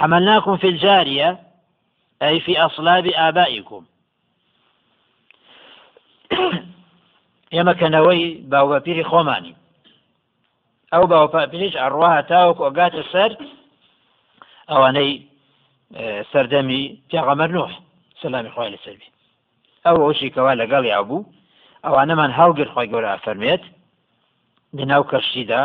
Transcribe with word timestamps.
حملناكم 0.00 0.56
في 0.56 0.68
الجارية 0.68 1.38
أي 2.22 2.40
في 2.40 2.58
أصلاب 2.58 3.06
آبائكم. 3.06 3.84
ئێمە 7.54 7.74
کەنەوەی 7.80 8.22
باوبەپیری 8.50 9.04
خۆمانی. 9.10 9.54
ئەو 10.92 11.04
باوپاپیریش 11.12 11.74
ئەڕواها 11.82 12.20
تاوەکو 12.30 12.66
ئۆگاتە 12.66 13.02
سەر 13.12 13.30
ئەوانەی 14.70 15.12
سەردەمی 16.32 16.82
پیاغەمەر 17.08 17.50
نوح 17.56 17.70
سلامی 18.22 18.50
خۆی 18.54 18.72
لەسەربی 18.74 19.08
ئەو 19.84 19.96
ئەوشی 20.02 20.30
کەوا 20.34 20.52
لەگەڵ 20.62 20.84
یا 20.92 21.02
بوو 21.08 21.28
ئەوانەمان 21.84 22.30
هەڵگر 22.38 22.68
خۆی 22.74 22.90
گەورە 22.92 23.12
فەرمێت 23.24 23.62
لەناو 24.76 25.08
کەشتیدا 25.10 25.62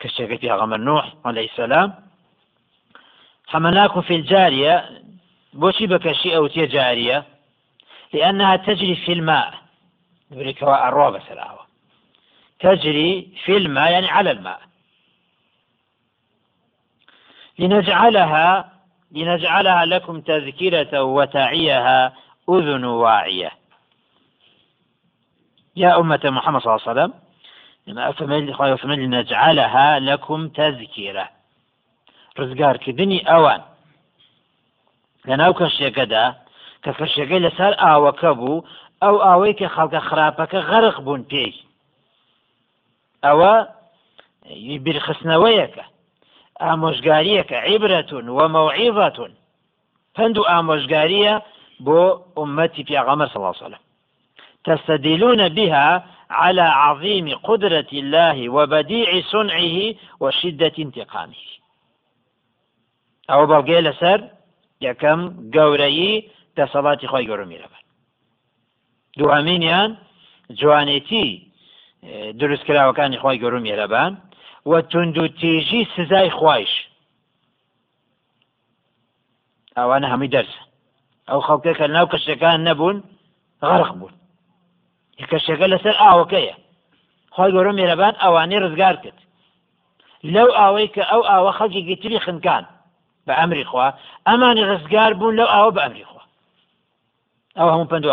کەشتێکە 0.00 0.36
پیاغەمەر 0.42 0.80
نوح 0.88 1.04
عليه 1.28 1.48
السلام 1.50 1.90
حملناكم 3.54 4.00
في 4.00 4.14
الجارية 4.16 5.02
بوشي 5.52 5.86
بكشي 5.86 6.36
أو 6.36 6.46
جارية 6.46 7.24
لأنها 8.12 8.56
تجري 8.56 8.96
في 8.96 9.12
الماء. 9.12 9.54
بريكوا 10.30 10.88
الروبة 10.88 11.20
سلاوة 11.28 11.66
تجري 12.60 13.28
في 13.44 13.56
الماء 13.56 13.92
يعني 13.92 14.08
على 14.08 14.30
الماء. 14.30 14.60
لنجعلها 17.58 18.72
لنجعلها 19.12 19.84
لكم 19.84 20.20
تذكرة 20.20 21.02
وتعيها 21.02 22.14
أذن 22.48 22.84
واعية. 22.84 23.50
يا 25.76 26.00
أمة 26.00 26.20
محمد 26.24 26.60
صلى 26.60 26.76
الله 26.76 26.88
عليه 26.88 27.02
وسلم 27.02 28.76
فمن 28.76 28.98
لنجعلها 28.98 29.98
لكم 29.98 30.48
تذكرة. 30.48 31.28
رزقار 32.38 32.76
كدني 32.76 33.18
أوان 33.36 33.60
لەناو 35.28 35.52
کەشتێکەدا 35.60 36.24
کە 36.84 36.90
کەشتەکەی 36.98 37.44
لەسەر 37.46 37.72
ئاوەکە 37.82 38.32
بوو 38.38 38.64
ئەو 39.02 39.16
ئاوەی 39.24 39.54
کە 39.60 39.68
خەڵکە 39.74 40.00
خراپەکە 40.08 40.60
غەرق 40.70 40.96
بوون 41.04 41.22
پێی. 41.30 41.54
ئەوە 43.24 43.54
بیرخستنەوەیەکە 44.84 45.84
ئامۆژگاریەکە 46.62 47.58
عیبرەتون 47.68 48.26
و 48.36 48.40
مەوعیظەتون. 48.54 49.32
پند 50.14 50.34
و 50.38 50.44
ئامۆژگاریە 50.50 51.34
بۆ 51.86 52.00
ئومەتی 52.38 52.86
پیاغەمە 52.88 53.26
وسلم. 53.44 53.82
تستدلون 54.66 55.40
بها 55.56 55.88
على 56.42 56.66
عظيم 56.84 57.26
قدرة 57.48 57.90
الله 58.02 58.38
وبديع 58.56 59.10
صنعه 59.32 59.76
وشدة 60.22 60.74
انتقامه. 60.84 61.44
أو 63.30 63.46
بلغي 63.46 63.80
لسر 63.80 64.20
یەکەم 64.86 65.20
گەورەی 65.54 66.24
دەسەڵاتی 66.58 67.10
خۆی 67.12 67.26
گەورمیرەبن 67.30 67.82
دوهامینیان 69.18 69.90
جوانێتی 70.60 71.26
دروستکراوەکانی 72.40 73.20
خۆی 73.22 73.40
گەورم 73.42 73.62
میێرەبان 73.66 74.12
و 74.70 74.72
تونند 74.90 75.18
و 75.18 75.28
تێژی 75.40 75.82
سزای 75.96 76.30
خوایش 76.30 76.74
ئەوانە 79.76 80.06
هەمووی 80.12 80.32
دەرس. 80.34 80.54
ئەو 81.28 81.40
خەڵکەکە 81.46 81.86
ناو 81.96 82.10
کەشتەکان 82.12 82.58
نەبوون 82.68 82.96
غەرق 83.68 83.90
بوون. 83.98 84.14
کەشتەکە 85.30 85.66
لەسەر 85.72 85.94
ئاوەکەیە. 86.02 86.54
خۆی 87.34 87.52
گەورە 87.54 87.72
مێرەبان 87.78 88.14
ئەوانەی 88.22 88.62
ڕزگار 88.64 88.96
کرد. 89.02 89.18
لەو 90.34 90.48
ئاوەی 90.58 90.88
کە 90.94 91.02
ئەو 91.10 91.22
ئاوە 91.30 91.52
خەڵکی 91.58 91.86
گتری 91.90 92.18
خنکان. 92.26 92.64
بە 93.26 93.32
ئەمری 93.38 93.64
خوا 93.64 93.86
ئەمانی 94.26 94.64
ڕزگار 94.70 95.12
بوون 95.18 95.34
لەو 95.38 95.48
ئاوە 95.54 95.70
بە 95.76 95.80
ئەمری 95.84 96.04
خوا 96.10 96.22
ئەو 97.56 97.68
هەموو 97.72 97.90
پند 97.92 98.04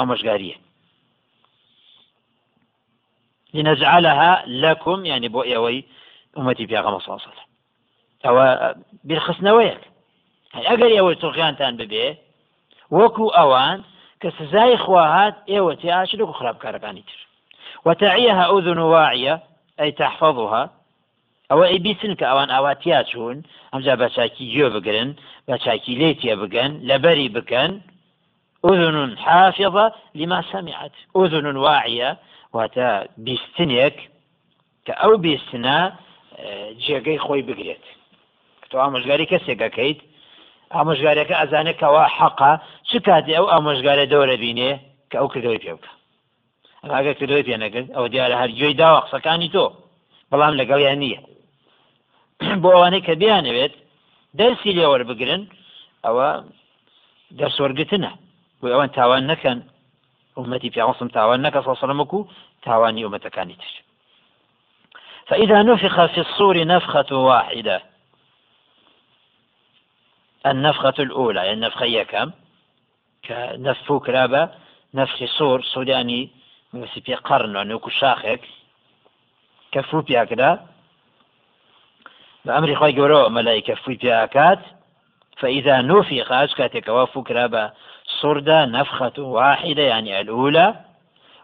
لنجعلها 3.53 4.43
لكم 4.47 5.05
يعني 5.05 5.27
بو 5.29 5.43
ئێوەی 5.43 5.83
ئومەتی 6.37 6.67
پیاغەمە 6.69 7.01
ساسەل 7.07 7.37
ئەوە 8.25 8.45
بیرخستنەوەیەک 9.07 9.81
ئەگەر 10.69 10.91
ئێوە 10.95 11.11
تۆخیانتان 11.21 11.73
ببێ 11.79 12.07
وەکو 12.97 13.25
ئەوان 13.37 13.79
کە 14.21 14.29
سزای 14.39 14.77
خواهات 14.77 15.35
ئێوە 15.51 15.73
تیاشر 15.81 16.21
و 16.21 16.33
خراپکارەکانی 16.33 17.03
تر 17.09 17.19
وتعيها 17.85 18.57
أذن 18.57 18.77
واعية 18.77 19.41
أي 19.79 19.91
تحفظها. 19.91 20.69
ئەوە 21.51 21.65
ئەی 21.71 21.79
بیسن 21.85 22.13
کە 22.19 22.25
ئەوان 22.29 22.49
ئاواتیا 22.55 22.99
چوون 23.11 23.37
ئەمجا 23.71 23.93
بە 24.01 24.07
چاکی 24.15 24.45
گوێ 24.53 24.67
بگرن 24.75 25.09
بە 25.47 25.55
چاکی 25.63 25.93
لێتیە 26.01 26.35
بگەن 26.41 26.71
لەبەری 26.89 27.29
بکەن. 27.37 27.71
أذن 28.69 29.17
حافظة 29.25 29.85
لما 30.19 30.39
سمعت. 30.51 30.93
أذن 31.15 31.55
واعية 31.65 32.11
واتە 32.55 32.89
بیستنێک 33.25 33.97
کە 34.85 34.93
ئەو 35.01 35.13
بیستنە 35.25 35.79
جێگەی 36.83 37.19
خۆی 37.25 37.43
بگرێت. 37.49 37.85
تۆ 38.69 38.75
ئامۆژگاری 38.83 39.29
کەسێکەکەیت 39.31 39.99
ئامۆژگارەکە 40.75 41.35
ئەزانێکەوە 41.41 42.03
حەقا. 42.17 42.53
چ 42.89 42.91
کاتی 43.05 43.33
ئەو 43.37 43.45
ئامۆژگارە 43.53 44.05
دەورە 44.11 44.35
بینێ 44.43 44.71
کە 45.09 45.15
ئەو 45.19 45.27
کردەوەی 45.33 45.61
پێ 45.63 45.71
بکە؟ 45.77 45.91
ئەگە 46.97 47.13
کردەوەی 47.19 47.45
پێ 47.47 47.55
نەگرت 47.63 47.87
ئەو 47.95 48.05
دیارە 48.13 48.35
هەر 48.41 48.51
گوێی 48.57 48.75
داوە 48.81 48.99
قسەکانی 49.05 49.49
تۆ. 49.55 49.65
بەڵام 50.31 50.53
لەگەڵیان 50.59 50.97
نییە. 51.03 51.21
بۆ 52.63 52.69
ئەوانەی 52.75 53.05
کە 53.07 53.13
بیانەوێت 53.21 53.73
دەرسی 54.39 54.75
لێوەربگرن 54.77 55.43
ئەوە 56.05 56.27
دەرسوەرگتنە 57.39 58.11
بۆ 58.59 58.67
ئەوان 58.73 58.89
تاوان 58.97 59.23
نەکەن 59.31 59.59
ئومەتی 60.37 60.73
پیاوەسم 60.73 61.07
تاوان 61.17 61.39
نەکە 61.45 61.59
سەسەلمەکو 61.67 62.19
تاوانی 62.65 63.05
ئومەتەکانی 63.05 63.57
تر 63.61 63.73
فإذا 65.27 65.61
نفخ 65.61 66.05
في 66.05 66.21
الصور 66.21 66.63
نفخة 66.63 67.15
واحدة. 67.15 67.81
النفخة 70.45 70.93
الأولى 70.99 71.39
يعني 71.39 71.53
النفخة 71.53 71.85
يكم 71.85 72.31
كنفو 73.25 73.99
كرابة 73.99 74.49
نفخ 74.93 75.23
صور 75.37 75.61
سوداني 75.61 76.29
في 77.05 77.15
قرن 77.15 77.55
ونوكو 77.55 77.89
شاخك 77.89 78.41
كفو 79.71 80.01
بأمر 82.45 82.75
خواهي 82.75 82.99
قولوا 82.99 83.29
ملائكة 83.29 83.75
في 83.75 83.93
بياكات 83.93 84.59
فإذا 85.37 85.81
نفخ 85.81 86.31
أسكاتك 86.31 86.87
وفكر 86.87 87.47
بصردة 87.47 88.65
نفخة 88.65 89.21
واحدة 89.21 89.83
يعني 89.83 90.21
الأولى 90.21 90.75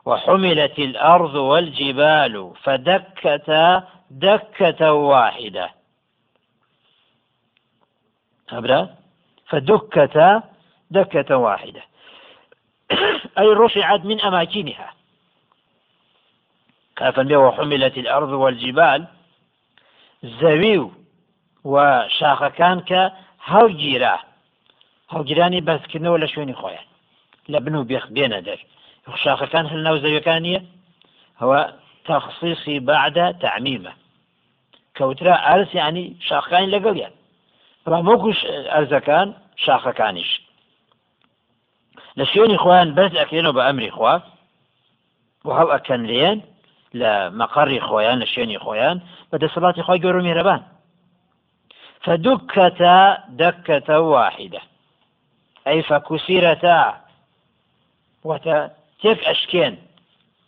وحملت 0.06 0.80
الأرض 0.80 1.36
والجبال 1.36 2.53
فدكتا 2.63 3.88
دكة 4.12 4.94
واحدة. 4.94 5.69
أبدا 8.50 8.96
فدكتا 9.47 10.44
دكة 10.91 11.38
واحدة. 11.38 11.81
أي 13.40 13.47
رفعت 13.47 14.06
من 14.06 14.22
أماكنها. 14.22 14.94
كافا 16.96 17.38
وحملت 17.38 17.97
الأرض 17.97 18.30
والجبال 18.30 19.07
زەوی 20.24 20.78
و 20.78 20.92
و 21.72 21.76
شاخەکان 22.20 22.78
کە 22.90 23.02
هەڵگیرا. 23.50 24.16
هەڵگیرانی 25.14 25.66
بەسکردنەوە 25.68 26.22
لە 26.24 26.28
شوێنی 26.34 26.60
خۆیان. 26.62 26.88
لە 27.52 27.60
بن 27.64 27.76
و 27.76 27.88
بێخ 27.90 28.06
بێنە 28.16 28.40
دەر. 28.48 28.60
شاخەکان 29.24 29.66
هەل 29.72 29.82
ناو 29.88 29.98
زەویەکان 30.04 30.40
نیە 30.46 30.62
هەوە 31.42 31.60
تەخصیصی 32.08 32.80
بعدە 32.90 33.26
تعمیمە. 33.44 33.94
کەوترا 34.98 35.36
ئارس 35.46 35.72
ینی 35.80 36.06
شاخەکانی 36.28 36.74
لەگەڵیان. 36.76 37.14
ڕامۆکوش 37.92 38.40
ئەرزەکان 38.74 39.28
شاخەکانیش. 39.66 40.31
لە 42.18 42.25
شوێنی 42.31 42.58
خۆیان 42.63 42.90
بەرز 42.98 43.13
ئەکرێنەوە 43.22 43.56
بە 43.58 43.63
ئەمری 43.68 43.92
خوا 43.98 44.16
و 45.46 45.50
هەڵ 45.58 45.68
ئەکەن 45.75 46.02
لێن 46.10 46.38
لە 47.02 47.14
مەقڕی 47.40 47.80
خۆیان 47.88 48.18
لە 48.24 48.28
شوێنی 48.34 48.60
خۆیان 48.66 48.98
بە 49.30 49.38
دەسەڵاتی 49.44 49.86
خۆی 49.88 50.02
گەور 50.04 50.16
و 50.16 50.26
میێرەبان 50.28 50.62
فدكتا 52.08 53.24
دكة 53.30 54.00
واحدة. 54.00 54.62
أي 55.68 55.84
فكسرتا 55.84 57.02
وتا 58.24 58.72
تك 59.04 59.24
أشكين. 59.24 59.78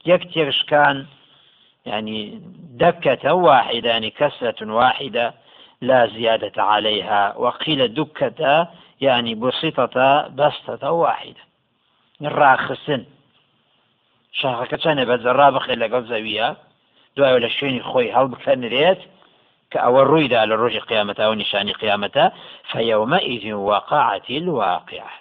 يك 0.06 0.24
تشكان 0.34 1.06
يعني 1.86 2.42
دكة 2.72 3.34
واحدة 3.34 3.90
يعني 3.90 4.10
كسرة 4.10 4.74
واحدة 4.74 5.34
لا 5.82 6.08
زيادة 6.08 6.64
عليها. 6.64 7.38
وقيل 7.38 7.94
دكة 7.94 8.68
يعني 9.02 9.36
بسيطة 9.36 10.28
بسطة 10.28 10.92
واحدة. 10.92 11.44
الراخسن 12.22 13.06
شاخەکە 14.40 14.78
چەنێ؟ 14.84 15.04
بە 15.10 15.16
جەڕا 15.24 15.48
بخێ 15.56 15.76
لەگەڵ 15.84 16.04
زەویە. 16.12 16.50
دوای 17.16 17.40
لە 17.44 17.50
شوێنی 17.56 17.82
خۆی 17.90 18.14
هەڵبکەنرێت 18.16 19.02
كأو 19.72 20.02
الرويدة 20.02 20.40
على 20.40 20.54
الرجل 20.54 20.80
قيامة 20.80 21.16
أو 21.20 21.34
نشان 21.34 21.72
قيامة 21.72 22.32
فيومئذ 22.72 23.54
وقعت 23.54 24.30
الواقعة. 24.30 25.12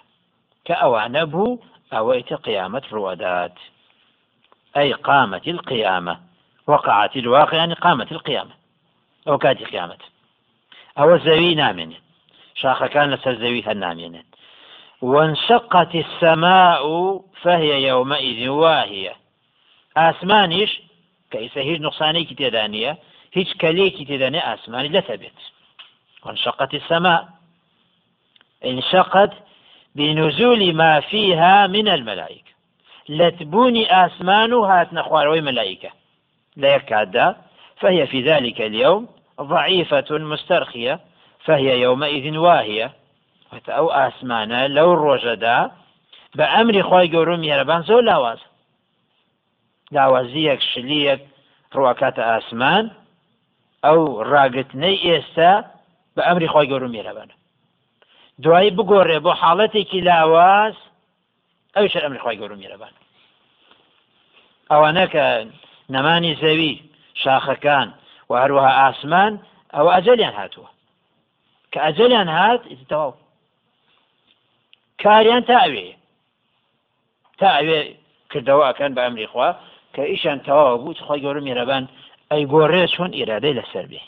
كأوانبه 0.65 1.59
أويت 1.93 2.33
قيامة 2.33 2.81
روادات 2.91 3.53
أي 4.77 4.93
قامت 4.93 5.47
القيامة 5.47 6.19
وقعت 6.67 7.17
الواقع 7.17 7.57
يعني 7.57 7.73
قامت 7.73 8.11
القيامة 8.11 8.51
أو 9.27 9.37
كانت 9.37 9.63
قيامة 9.63 9.97
أو 10.99 11.15
الزوي 11.15 11.55
نامن 11.55 11.93
شاخ 12.55 12.85
كان 12.85 13.11
لسر 13.11 13.35
زوي 13.35 13.71
النامن 13.71 14.21
وانشقت 15.01 15.95
السماء 15.95 16.83
فهي 17.41 17.87
يومئذ 17.87 18.49
واهية. 18.49 19.15
آسمانيش 19.97 20.81
كأيسا 21.31 21.61
هيج 21.61 21.81
نقصاني 21.81 22.23
كتدانية 22.23 22.97
هيج 23.33 23.51
كلي 23.53 23.89
كتدانية 23.89 24.53
آسماني 24.53 24.87
لا 24.87 24.99
ثبت 25.01 25.31
وانشقت 26.25 26.73
السماء. 26.73 27.27
انشقت 28.65 29.33
بنزول 29.95 30.73
ما 30.73 30.99
فيها 30.99 31.67
من 31.67 31.87
الملائكة. 31.87 32.49
لتبوني 33.09 34.05
آسمان 34.05 34.53
هات 34.53 34.93
نخواروي 34.93 35.41
ملائكة. 35.41 35.89
لا 36.55 36.75
يكاد 36.75 37.35
فهي 37.77 38.07
في 38.07 38.21
ذلك 38.21 38.61
اليوم 38.61 39.07
ضعيفة 39.41 40.05
مسترخية. 40.11 40.99
فهي 41.45 41.81
يومئذ 41.81 42.37
واهية. 42.37 42.98
أو 43.69 43.91
آسمانة 43.91 44.67
لو 44.67 44.93
الرجدا 44.93 45.71
بأمر 46.35 46.81
خواهي 46.83 47.15
قورم 47.15 47.43
يربان 47.43 47.81
زول 47.81 48.05
لاواز. 48.05 48.39
لاوازيك 49.91 50.61
شليك 50.61 51.21
ڕواکاتە 51.75 52.23
ئاسمان 52.29 52.85
ئەو 53.85 53.99
ڕاگرتنەی 54.31 55.01
ئێستا 55.05 55.51
بە 56.15 56.21
ئەمری 56.27 56.51
خۆی 56.53 56.69
گەورم 56.71 56.91
میێرەبانە 56.95 57.35
دوایی 58.43 58.75
بگۆڕێ 58.77 59.17
بۆ 59.25 59.31
حاڵەتێکی 59.41 60.05
لاواز 60.07 60.75
ئەوش 61.75 61.93
ئەمری 62.03 62.23
خۆی 62.23 62.37
گەورم 62.39 62.59
میێرەبان 62.61 62.93
ئەوانە 64.71 65.05
کە 65.13 65.25
نەمانی 65.93 66.37
زەوی 66.41 66.75
شاخەکان 67.23 67.87
و 68.29 68.31
هەروەها 68.41 68.71
ئاسمان 68.79 69.33
ئەوە 69.75 69.91
ئەجلیان 69.95 70.35
هاتووە. 70.39 70.69
کە 71.71 71.79
ئەجلیان 71.85 72.29
هات 72.37 72.61
تەواو 72.91 73.13
کاریان 75.03 75.41
تا 75.49 75.55
ئەوێ 75.63 75.87
تا 77.39 77.47
ئەوێ 77.57 77.79
کردەوە 78.31 78.63
ئەکەن 78.69 78.91
بە 78.95 79.01
ئەمری 79.05 79.27
خوا 79.31 79.49
کە 79.93 80.01
ئیشان 80.11 80.39
تەواوە 80.47 80.77
بوو 80.81 80.93
خۆی 81.07 81.21
گەورم 81.23 81.43
میێرەبان 81.47 81.83
ئەی 82.31 82.43
گۆڕێ 82.53 82.83
چۆن 82.93 83.11
ئیرادەی 83.17 83.57
لەسەر 83.59 83.85
بێ. 83.91 84.01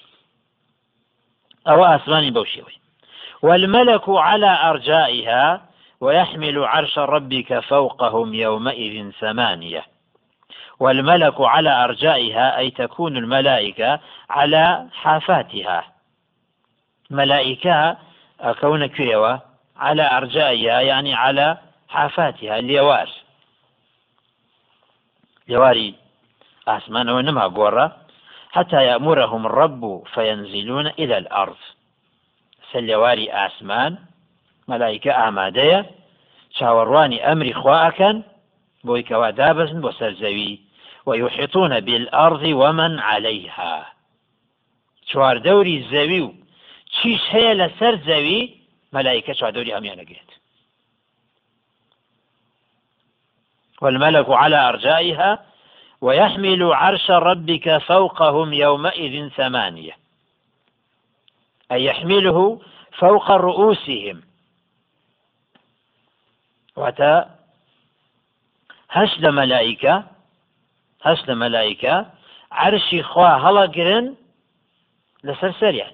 والملك 3.43 4.05
على 4.09 4.51
أرجائها 4.71 5.61
ويحمل 6.01 6.57
عرش 6.73 6.97
ربك 6.97 7.59
فوقهم 7.59 8.33
يومئذ 8.33 9.11
ثمانية. 9.21 9.83
والملك 10.79 11.37
على 11.41 11.71
أرجائها 11.85 12.57
أي 12.57 12.71
تكون 12.71 13.17
الملائكة 13.17 13.99
على 14.29 14.87
حافاتها. 14.93 15.83
ملائكة 17.09 17.97
كون 18.61 18.85
كيوة 18.85 19.50
على 19.81 20.17
أرجائها 20.17 20.81
يعني 20.81 21.13
على 21.13 21.57
حافاتها 21.89 22.59
اليوار 22.59 23.09
يواري 25.47 25.95
أسمان 26.67 27.09
ونما 27.09 27.47
قورة 27.47 27.97
حتى 28.51 28.85
يأمرهم 28.85 29.45
الرب 29.45 30.03
فينزلون 30.13 30.87
إلى 30.87 31.17
الأرض. 31.17 31.57
سليواري 32.71 33.31
آسمان 33.31 33.97
ملائكة 34.67 35.27
آمادية. 35.27 35.91
شاورواني 36.59 37.31
أمر 37.31 37.53
خواءكا 37.53 38.21
بويكوا 38.83 39.29
دابزن 39.29 39.81
بسرزوي 39.81 40.59
ويحيطون 41.05 41.79
بالأرض 41.79 42.43
ومن 42.43 42.99
عليها. 42.99 43.85
چوار 45.11 45.37
دوري 45.37 45.83
زوي 45.91 46.41
چیش 46.91 47.21
هەیە 47.33 47.53
لەسەر 47.61 47.95
زەوی 48.07 48.60
مەلایکە 48.93 49.33
چوادۆری 49.39 49.75
هەمیانەگرێت 49.77 50.31
والملك 53.81 54.29
على 54.29 54.55
أرجائها 54.55 55.39
ويحمل 56.01 56.73
عرش 56.73 57.11
ربك 57.11 57.77
فوقهم 57.77 58.53
يومئذ 58.53 59.29
ثمانية. 59.29 59.97
أي 61.71 61.85
يحمله 61.85 62.61
فوق 62.91 63.31
رؤوسهم. 63.31 64.21
وتا 66.75 67.35
هشد 68.89 69.25
ملائكة 69.25 70.03
هشد 71.01 71.31
ملائكة 71.31 72.05
عرشي 72.51 73.03
خوا 73.03 73.27
هلا 73.27 73.61
قرن 73.61 74.15
لسر 75.23 75.51
سريع. 75.51 75.91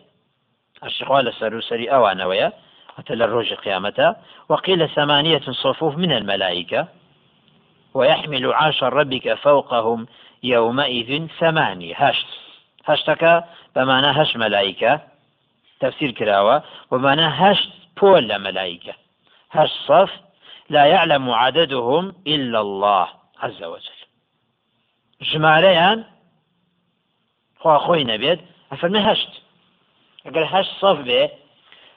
عرشي 0.83 1.05
خوا 1.05 1.21
لسر 1.21 1.61
سري 1.61 1.91
أوانويا 1.91 2.53
وتل 2.97 3.21
الروج 3.23 3.53
قيامته 3.53 4.15
وقيل 4.49 4.89
ثمانية 4.89 5.39
صفوف 5.39 5.97
من 5.97 6.11
الملائكة 6.11 6.87
ويحمل 7.93 8.53
عرش 8.53 8.83
ربك 8.83 9.33
فوقهم 9.33 10.07
يومئذ 10.43 11.27
ثمانية. 11.39 11.95
هشت 11.95 12.27
هشتك 12.85 13.43
بمعنى 13.75 14.07
هش 14.21 14.35
ملائكة 14.35 15.01
تفسير 15.79 16.11
كراوة 16.11 16.63
ومعنى 16.91 17.21
هشت 17.21 17.69
بول 18.01 18.39
ملائكة. 18.39 18.93
هش 19.51 19.69
صف 19.87 20.11
لا 20.69 20.85
يعلم 20.85 21.29
عددهم 21.29 22.15
إلا 22.27 22.61
الله 22.61 23.07
عز 23.39 23.63
وجل. 23.63 23.97
ژمارەیان 25.21 25.99
خوا 27.61 27.75
خۆی 27.85 28.03
نەبێت 28.11 28.39
ئەفەرمە 28.71 29.01
هەشت 29.07 29.31
ئەگەر 30.25 30.45
هەشت 30.53 30.71
سەف 30.81 30.97
بێ 31.07 31.21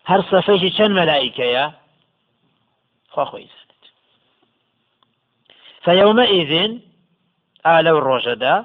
هەر 0.09 0.21
سەفەیەکی 0.31 0.75
چەند 0.77 0.93
مەلایکەیە 0.99 1.67
خۆی 3.15 3.49
زانێت 3.53 3.85
فيومئذ 5.85 6.53
آلو 7.67 7.97
الرجدا 7.97 8.57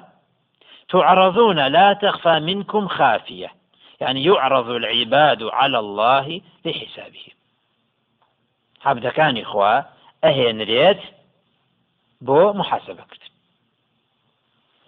تعرضون 0.88 1.58
لا 1.66 1.92
تخفى 1.92 2.40
منكم 2.40 2.88
خافية 2.88 3.50
يعني 4.00 4.24
يعرض 4.24 4.70
العباد 4.70 5.42
على 5.42 5.78
الله 5.78 6.40
لحسابهم. 6.64 7.36
عبدەکانی 8.84 9.44
خوا 9.44 9.84
ئەهێنرێت 10.24 11.00
بۆ 12.26 12.40
محاسبەکردن. 12.60 13.32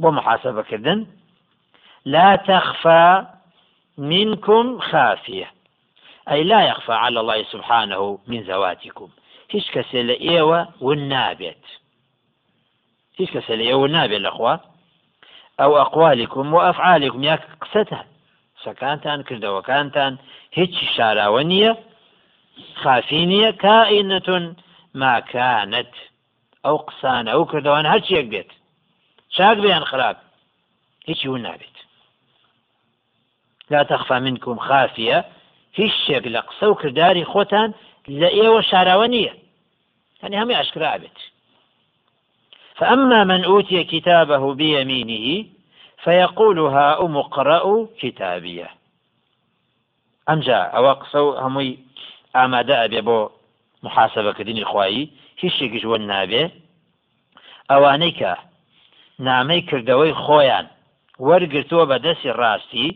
بۆ 0.00 0.08
محاسبەکردن 0.18 1.06
لا 2.04 2.36
تخفى 2.36 3.26
منكم 3.98 4.78
خافية 4.80 5.50
أي 6.30 6.44
لا 6.44 6.60
يخفى 6.62 6.92
على 6.92 7.20
الله 7.20 7.42
سبحانه 7.42 8.18
من 8.26 8.42
ذواتكم. 8.42 9.08
هیچ 9.54 9.66
کەسێ 9.74 10.00
لە 10.08 10.16
ئێوە 10.26 10.60
ون 10.86 11.00
نابێت 11.12 11.64
هیچ 13.18 13.30
کەسێ 13.34 13.54
لە 13.60 13.64
ئێوە 13.70 13.86
نابێت 13.96 14.22
لەخوا 14.26 14.54
ئەو 15.60 15.72
ئەقوالیکم 15.80 16.46
و 16.54 16.58
ئەفعالیکم 16.66 17.22
یا 17.30 17.36
قسەتان 17.62 18.06
سەکانتان 18.64 19.20
کردەوەکانتان 19.28 20.12
هیچی 20.58 20.86
شاراوە 20.96 21.42
نییە 21.52 21.72
خافی 22.82 23.22
نییە 23.32 23.50
کائینەتون 23.64 24.44
ماکانت 25.02 25.92
ئەو 26.64 26.76
قسانە 26.88 27.30
ئەو 27.34 27.44
کردەوەن 27.50 27.86
هەرچیەک 27.92 28.26
بێت 28.32 28.50
چاک 29.36 29.56
لا 33.70 33.82
تخفى 33.90 34.18
منكم 34.26 34.56
خافية 34.58 35.24
هیچ 35.72 35.92
لە 36.34 36.40
قسە 36.48 36.62
و 36.62 36.74
کردداری 36.74 37.24
خۆتان 37.24 37.74
لە 38.20 38.28
ئێوە 38.38 38.60
شاراوە 38.70 39.06
نییە. 39.14 39.34
هەنی 40.22 40.36
هەمی 40.40 40.54
ئاشکرا 40.58 40.98
فأما 42.78 43.24
من 43.24 43.44
أوتي 43.44 43.84
كتابه 43.84 44.54
بيمينه 44.54 45.44
فيقول 46.04 46.58
هاؤم 46.58 47.16
اقرأوا 47.16 47.86
كتابيه. 48.00 48.70
ئەمجا 50.28 50.60
ئەوە 50.74 50.92
قسە 51.00 51.20
و 51.26 51.36
هەمووی 51.44 51.78
ئامادە 52.34 52.76
ئەبێ 52.82 53.00
بۆ 53.08 53.18
محاسبەکردنی 53.82 54.64
خوایی 54.70 55.10
هیچ 55.36 55.52
شتێکیش 55.54 55.84
وە 55.90 55.98
نابێ. 56.10 56.44
ئەوانەی 57.70 58.14
کە 58.18 58.32
نامەی 59.28 59.66
کردەوەی 59.68 60.18
خۆیان 60.24 60.66
وەرگرتووە 61.26 61.84
بە 61.90 61.96
دەستی 62.04 62.36
ڕاستی 62.40 62.88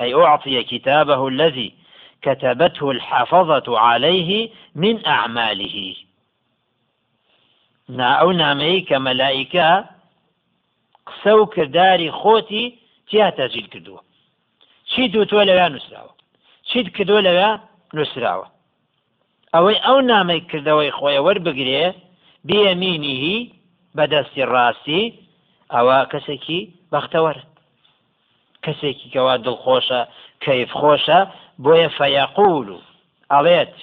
أي 0.00 0.14
أعطي 0.14 0.62
كتابه 0.62 1.28
الذي 1.28 1.74
كتبته 2.22 2.90
الحافظة 2.90 3.78
عليه 3.78 4.50
من 4.74 5.06
أعماله. 5.06 5.94
نا 7.96 8.08
ئەو 8.20 8.30
نامەیە 8.42 8.86
کە 8.88 8.96
مەلایکە 9.06 9.68
قسە 11.08 11.32
و 11.40 11.46
کردداری 11.54 12.10
خۆتی 12.20 12.64
تیا 13.08 13.28
تەجیل 13.38 13.66
کردووە 13.72 14.00
چی 14.90 15.02
دوتووە 15.12 15.42
لەوێ 15.48 15.66
نووسراوە 15.74 16.12
چیت 16.68 16.88
کردووە 16.96 17.20
لەوێ 17.26 17.50
نووسراوە 17.96 18.46
ئەوەی 19.54 19.78
ئەو 19.86 19.98
خۆی 20.98 21.22
وەربگرێ 21.26 21.84
بێمینیهی 22.48 23.38
بەدەستی 23.96 24.48
ڕاستی 24.52 25.02
ئەوە 25.74 25.98
کەسێکی 26.12 26.60
بەختەوەرە 26.92 27.42
کەسێکی 28.64 29.08
کەوا 29.14 29.34
دڵخۆشە 29.46 30.00
کەیف 30.44 30.70
خۆشە 30.80 31.20
بۆیە 31.64 31.88
فەیەقول. 31.98 32.68
و 32.74 32.78
ئەڵێت 33.32 33.74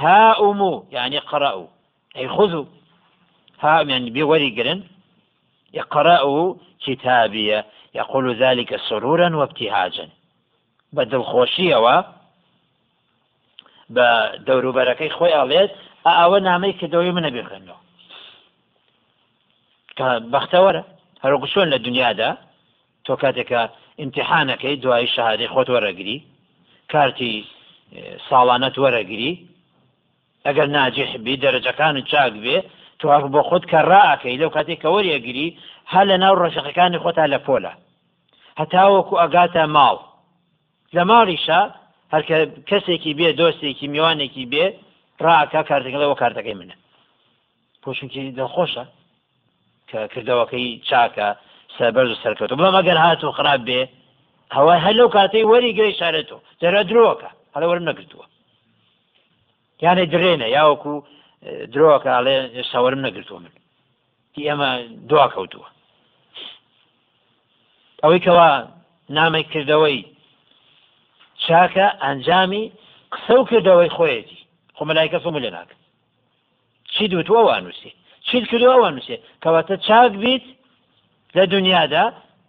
ها 0.00 0.22
ئومو 0.40 0.74
یعنی 0.96 1.18
قڕە 1.30 1.52
و 1.60 1.64
ئەی 2.16 2.28
خذو 2.36 2.66
ها 3.62 3.82
يعني 3.82 4.10
بوري 4.10 4.50
قرن 4.56 4.80
يقرأ 5.72 6.56
كتابية 6.84 7.64
يقول 7.94 8.34
ذلك 8.34 8.76
سرورا 8.76 9.36
وابتهاجا. 9.36 10.08
بدل 10.92 11.22
خوشية 11.22 11.76
و 11.76 12.02
بە 13.96 14.08
دەوروبەرەکەی 14.46 15.10
خۆی 15.16 15.34
ئاڵێت 15.38 15.70
ئەوە 16.06 16.38
نامەی 16.48 16.76
کردەوەی 16.78 17.14
منە 17.16 17.30
بخێنەوە. 17.36 17.78
کە 19.98 20.08
بەختەوەرە. 20.32 20.82
هەروکو 21.24 21.46
چۆن 21.52 21.66
لە 21.74 21.78
دنیادا 21.86 22.30
تۆ 23.04 23.12
کاتێکە 23.22 23.62
امتحانەکەی 24.04 24.76
دوای 24.84 25.06
شەهادی 25.14 25.48
خۆت 25.54 25.68
وەرەگری 25.74 26.18
کارتی 26.92 27.34
ساڵانەت 28.28 28.76
وەرەگری 28.84 29.32
ئەگەر 30.46 30.68
ناجیحبی 30.76 31.40
دەرەجەکانت 31.44 32.04
چاک 32.12 32.32
بێ 32.44 32.56
تو 32.98 33.06
بۆ 33.34 33.40
خۆت 33.48 33.64
کە 33.70 33.80
ڕائەکەی 33.90 34.38
لەو 34.40 34.50
کاتێک 34.56 34.78
کە 34.82 34.88
وەریەگری 34.94 35.48
هە 35.92 36.02
لە 36.08 36.16
ناو 36.22 36.34
ڕەشەکەەکانی 36.42 37.02
خۆتا 37.04 37.24
لە 37.34 37.38
پۆلە 37.46 37.72
هەتاوەکو 38.60 39.20
ئەگاتە 39.22 39.64
ماڵ 39.76 39.98
لە 40.96 41.02
ماڵیشە 41.10 41.60
هەرکە 42.12 42.36
کەسێکی 42.70 43.12
بێ 43.18 43.28
دۆستێکی 43.40 43.86
میوانێکی 43.94 44.44
بێ 44.52 44.66
ڕاکە 45.24 45.60
کارتەکەڵەوە 45.68 46.16
کارتەکەی 46.22 46.58
منە 46.60 46.76
پۆشنکی 47.82 48.22
دڵخۆشە 48.38 48.84
کە 49.90 50.00
کردەوەکەی 50.12 50.68
چاکە 50.88 51.28
سەبەرز 51.76 52.10
و 52.12 52.20
سەرکەوت 52.22 52.50
بڵام 52.58 52.74
ئەگەر 52.78 52.98
هات 53.04 53.20
و 53.24 53.32
خراپ 53.38 53.60
بێ 53.68 53.80
هەوای 54.56 54.80
هەلو 54.86 55.06
کاتەی 55.16 55.48
وەری 55.50 55.76
گەی 55.78 55.92
شارێتەوە 56.00 56.40
دەرە 56.62 56.80
درۆکە 56.90 57.30
هەڵە 57.54 57.66
وەرم 57.70 57.84
نەگرتووە. 57.90 58.26
یانێ 59.84 60.04
درێنە 60.12 60.46
یاوەکو 60.56 60.94
درۆکە 61.72 62.10
ئاڵێ 62.16 62.36
ساوەرم 62.70 63.00
نەگرتووە 63.06 63.38
من. 63.44 63.52
ئێمە 64.48 64.70
دوا 65.10 65.26
کەوتووە. 65.34 65.68
ئەوەی 68.02 68.20
کەوا 68.26 68.50
نامێک 69.18 69.46
کردەوەی 69.54 70.00
چاکە 71.44 71.86
ئەنجامی 72.02 72.64
قسە 73.12 73.34
و 73.38 73.48
کردەوەی 73.50 73.94
خۆیەتی. 73.96 74.40
خۆ 74.80 74.82
مەلایکە 74.90 75.18
فم 75.24 75.36
لێ 75.44 75.50
ناکە 75.56 75.76
چی 76.94 77.04
دوتووە 77.12 77.42
وانووسێ 77.48 77.90
چیت 78.26 78.44
کردووە 78.50 78.76
وانووسێ 78.82 79.16
کەواتە 79.42 79.74
چاک 79.86 80.12
بیت 80.22 80.44
لە 81.36 81.44
دنیادا 81.54 82.04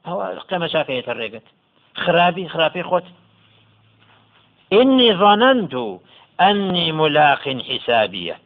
ئەوە 0.05 0.25
قەمە 0.49 0.67
چاکەیەتە 0.73 1.13
ڕێگەت 1.19 1.47
خراپی 2.03 2.47
خراپی 2.53 2.83
خۆت 2.89 3.05
إني 4.73 5.13
ظننت 5.13 5.99
أني 6.41 6.91
ملاق 6.91 7.43
حسابية 7.49 8.37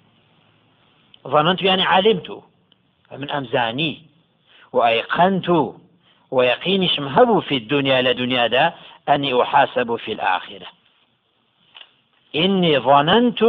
ظننت 1.28 1.62
يعني 1.62 1.84
علمت. 1.84 2.44
من 3.12 3.30
أمزاني 3.32 4.02
وأيقنت 4.74 5.50
ويقيني 6.32 6.88
شمهب 6.88 7.40
في 7.40 7.58
الدنيا 7.58 8.02
لدنيا 8.02 8.48
دا 8.48 8.74
أني 9.10 9.42
أحاسب 9.42 9.96
في 9.96 10.12
الآخرة. 10.12 10.68
إني 12.36 12.80
ظننت 12.80 13.44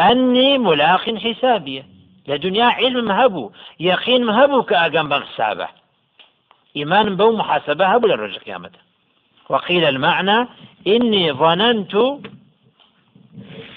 أني 0.00 0.58
ملاق 0.58 1.16
حسابي. 1.18 1.84
لدنيا 2.28 2.64
علم 2.64 3.04
مهبو 3.04 3.50
يقين 3.80 4.24
مهبو 4.24 4.62
كأقام 4.62 5.08
بحسابه 5.08 5.68
إيمان 6.76 7.16
بو 7.16 7.36
محاسبة 7.36 7.86
هبو 7.86 8.06
للرجل 8.06 8.38
قيامته. 8.38 8.78
وقيل 9.48 9.84
المعنى 9.84 10.48
إني 10.86 11.32
ظننت 11.32 11.94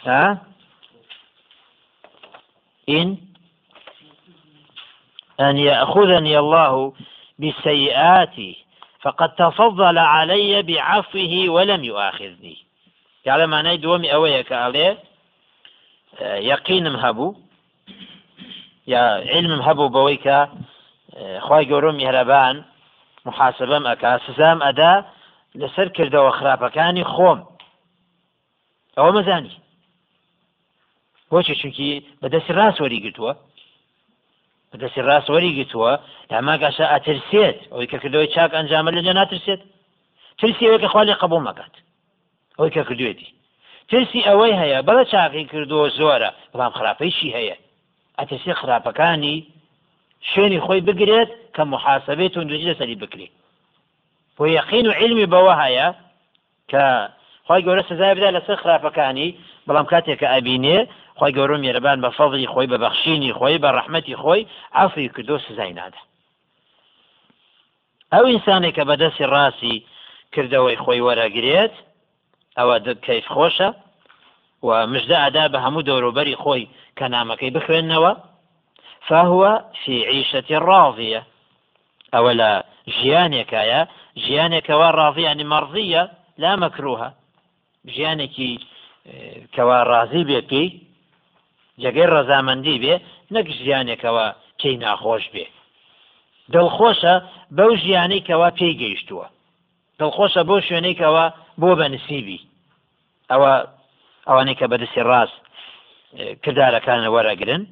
ها؟ 0.05 0.41
إن 2.89 3.17
أن 5.39 5.57
يأخذني 5.57 6.39
الله 6.39 6.93
بسيئاتي 7.39 8.65
فقد 9.01 9.35
تفضل 9.35 9.97
علي 9.97 10.61
بعفوه 10.61 11.49
ولم 11.49 11.83
يؤاخذني. 11.83 12.57
يعني 13.25 13.47
معنى 13.47 13.77
دومي 13.77 14.13
أويا 14.13 14.41
كالي 14.41 14.97
يقين 16.21 16.91
مهبو 16.91 17.35
يا 18.87 18.99
علم 19.33 19.57
مهبو 19.57 19.89
بويكا 19.89 20.49
خواي 21.39 21.65
گەورە 21.65 21.91
میهرەبان 21.95 22.63
محاسبەم 23.25 23.83
ئەکا 23.89 24.11
سزام 24.27 24.59
ئەدا 24.65 24.93
لەسەر 25.61 25.87
کردەوە 25.97 26.31
خراپەکانی 26.37 27.05
خۆم. 27.13 27.39
ئەوە 28.97 29.11
مەزانی. 29.17 29.55
بۆچی؟ 31.31 31.55
چونکی 31.61 31.89
بەدەستی 32.21 32.53
ڕاست 32.57 32.79
وەری 32.81 33.03
گرتووە. 33.05 33.33
بەدەستی 34.71 35.05
ڕاست 35.07 35.29
وەری 35.33 35.55
گرتووە 35.57 35.91
داماگەشە 36.31 36.85
ئەترسێت. 36.93 37.59
ئەوەی 37.71 37.87
کە 37.91 37.97
کردەوەی 38.03 38.31
چاک 38.35 38.51
ئەنجامە 38.57 38.91
لەجە 38.97 39.13
ناترسێت 39.19 39.61
ترسیەوەی 40.39 40.81
کە 40.83 40.87
خالی 40.93 41.13
قبول 41.21 41.41
مەکات. 41.47 41.73
ئەوەی 42.57 42.73
کە 42.75 42.83
کردوێتی. 42.87 43.29
ترسی 43.89 44.21
ئەوەی 44.27 44.53
هەیە 44.61 44.79
بەڵە 44.87 45.03
چاقی 45.11 45.45
کردووە 45.51 45.87
زۆرە 45.97 46.29
بەڵام 46.51 46.73
خراپەیشی 46.77 47.33
هەیە. 47.37 47.57
ئەترسی 48.17 48.53
خراپەکانی 48.61 49.37
شوێنی 50.31 50.59
خۆی 50.65 50.81
بگرێت 50.87 51.29
کە 51.55 51.63
محاسبێت 51.73 52.33
و 52.37 52.43
دوجی 52.49 52.67
لەسەری 52.71 52.97
بکرێت 53.03 53.33
بۆ 54.37 54.43
یەقین 54.57 54.85
و 54.87 54.97
علمی 54.99 55.27
بەوە 55.33 55.53
هەیە 55.63 55.87
کە 56.71 56.85
خی 57.47 57.61
گەورە 57.65 57.83
سزای 57.89 58.15
بدا 58.17 58.29
لەسەر 58.37 58.57
خراپەکانی 58.63 59.29
بەڵام 59.67 59.85
کاتێک 59.91 60.17
کە 60.21 60.27
ئەبینێ 60.33 60.77
خی 61.19 61.31
گەورە 61.37 61.57
میێرەبان 61.63 61.97
بە 62.03 62.09
فەڵی 62.17 62.47
خۆی 62.53 62.67
بە 62.71 62.77
بەخشینی 62.83 63.35
خۆی 63.37 63.61
بە 63.63 63.69
ڕەحمەتی 63.77 64.15
خۆی 64.21 64.47
ئافری 64.75 65.09
کردو 65.15 65.37
سزای 65.47 65.73
نادە. 65.79 66.01
ئەو 68.13 68.25
ئینسانێک 68.31 68.73
کە 68.77 68.83
بەدەستی 68.89 69.29
ڕاستی 69.33 69.75
کردەوەی 70.33 70.81
خۆی 70.83 71.05
وەرەگرێت 71.07 71.73
ئەوە 72.57 72.75
کەیف 73.05 73.25
خۆشە 73.35 73.69
و 74.67 74.69
مژدە 74.93 75.17
ئادا 75.23 75.45
بە 75.53 75.59
هەموو 75.65 75.85
دەوروبەری 75.89 76.39
خۆی 76.43 76.69
کە 76.97 77.05
نامەکەی 77.13 77.53
بخوێنەوە 77.55 78.11
فهو 79.07 79.63
في 79.85 80.05
عيشة 80.05 80.49
راضية. 80.51 81.23
أو 82.13 82.29
لا 82.29 82.63
ژیانێکایە 82.97 83.81
ژیانێکەوە 84.23 84.89
ڕاضیانی 84.99 85.45
مەڕزیە 85.53 86.03
لا 86.43 86.51
مەکروها 86.63 87.09
ژیانێکی 87.93 88.51
کەوا 89.55 89.79
ڕازی 89.91 90.23
بێ 90.29 90.41
پێی 90.49 90.67
جگەی 91.83 92.11
ڕەزامەندی 92.13 92.81
بێ 92.83 92.95
نەک 93.33 93.47
ژیانێکەوە 93.59 94.25
پێی 94.59 94.75
ناخۆش 94.83 95.25
بێ 95.33 95.45
دڵخۆشە 96.53 97.15
بەو 97.57 97.71
ژیانەی 97.83 98.25
کەوا 98.27 98.49
پێی 98.57 98.77
گەیشتووە. 98.81 99.27
دڵخۆشە 99.99 100.41
بۆ 100.49 100.57
شوێنێکەوە 100.67 101.25
بۆ 101.61 101.69
بە 101.79 101.87
نسیبی 101.93 102.39
ئەوە 103.31 103.51
ئەوانەی 104.27 104.57
کە 104.59 104.65
بەدەستی 104.71 105.07
ڕاست 105.09 105.37
کردارەکانە 106.43 107.09
وەرەگرن. 107.15 107.63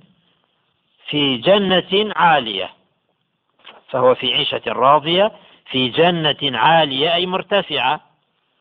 في 1.14 1.38
جنة 1.38 2.14
عالية 2.16 2.70
فهو 3.90 4.16
في 4.16 4.34
عيشة 4.34 4.62
راضية 4.68 5.32
في 5.72 5.90
جنة 5.90 6.58
عالية 6.58 7.14
أي 7.14 7.26
مرتفعة. 7.26 8.02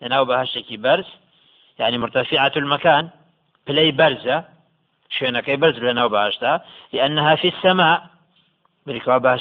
لأنه 0.01 0.23
بهشتكي 0.23 0.77
برز 0.77 1.05
يعني 1.79 1.99
مرتفعة 1.99 2.53
المكان. 2.57 3.09
بلي 3.67 3.93
برزة 3.93 4.45
شوێنەکەی 5.11 5.57
بەرز 5.57 5.79
لەناو 5.79 6.09
باشدا 6.09 6.61
لأنها 6.93 7.35
في 7.35 7.49
السماء. 7.49 8.03
بریکەوە 8.89 9.19
باش 9.19 9.41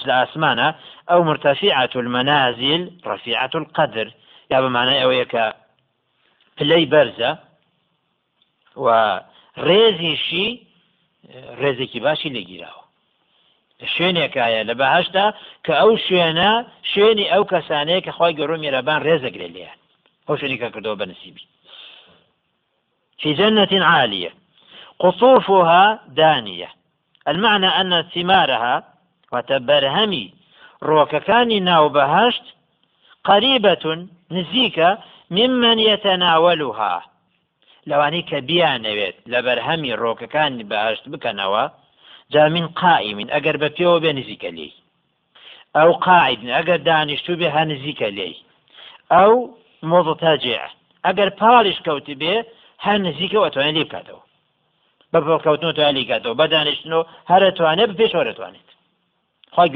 ئەو 1.09 1.21
مرتفعة 1.21 1.89
المنازل 1.95 2.91
رفيعة 3.05 3.49
القدر. 3.55 4.11
یا 4.51 4.61
بمانای 4.61 5.01
ئەوەیە 5.01 5.27
کە 5.33 5.53
پلەی 6.57 6.85
بەرزە 6.93 7.31
و 8.75 8.87
ڕێزیشی 9.57 10.47
ڕێزێکی 11.61 11.99
باشی 12.05 12.29
لێگیراوە 12.35 12.80
شوێنێکایە. 13.95 14.61
لە 14.69 14.73
بەهشتا 14.81 15.25
کە 15.65 15.73
ئەو 15.81 15.91
شوێنە 16.05 16.51
شوێنی 16.91 17.25
ئەو 17.31 17.43
کەسانەیە 17.51 18.03
کە 18.05 18.11
خی 18.17 18.33
گەڕۆ 18.39 18.55
میێرەبان 18.61 18.99
ڕێزەگرێ 19.05 19.47
لێیان. 19.55 19.79
ئەو 20.27 20.35
شوێنی 20.39 20.57
کە 20.61 20.67
کردەوە 20.73 20.99
بەنسیبی 21.01 21.45
في 23.21 23.33
جنة 23.33 23.85
عالية 23.85 24.31
قطوفها 24.99 25.99
دانية 26.07 26.69
المعنى 27.27 27.67
أن 27.67 28.03
ثمارها 28.13 28.83
وتبرهمي 29.31 30.33
روككاني 30.83 31.59
ناو 31.59 31.89
بهشت 31.89 32.43
قريبة 33.23 34.07
نزيكة 34.31 34.97
ممن 35.31 35.79
يتناولها. 35.79 37.03
لەوانەی 37.89 38.23
کە 38.29 38.39
بیانەوێت 38.49 39.17
لە 39.31 39.39
بەرهەمی 39.45 39.97
ڕۆکەکانی 40.01 40.67
بەهشت 40.71 41.03
بکەنەوە 41.11 41.63
جا 42.33 42.43
من 42.55 42.65
قائمین 42.81 43.29
ئەگەر 43.35 43.55
بە 43.61 43.69
پێوە 43.77 43.97
بێ 44.03 44.11
نزیکە 44.19 44.49
لێی. 44.57 44.73
ئەو 45.77 45.91
قاعد 46.05 46.39
ئەگەر 46.57 46.79
دانیشتو 46.89 47.33
بێ 47.39 47.47
هە 47.55 47.63
نزیکە 47.71 48.09
لێی. 48.17 48.35
ئەو 49.13 49.33
مۆزتاجێ 49.89 50.57
ئەگەر 51.05 51.29
پاڵیش 51.39 51.77
کەوتی 51.85 52.15
بێ 52.21 52.35
هەر 52.85 52.97
نزیکە 53.07 53.37
ئەتوانێت 53.45 53.75
لێ 53.77 53.83
بکاتەوە. 53.87 54.21
بە 55.11 55.19
پڵکەوتن 55.25 55.71
توان 55.75 55.93
لی 55.95 56.05
کاتەوە 56.09 56.35
بە 56.39 56.45
دانیشتنەوە 56.53 57.03
هەرەتوانێت 57.31 57.89
بپێش 57.91 58.11
وەرەتوانێت 58.19 58.67
خی 59.55 59.69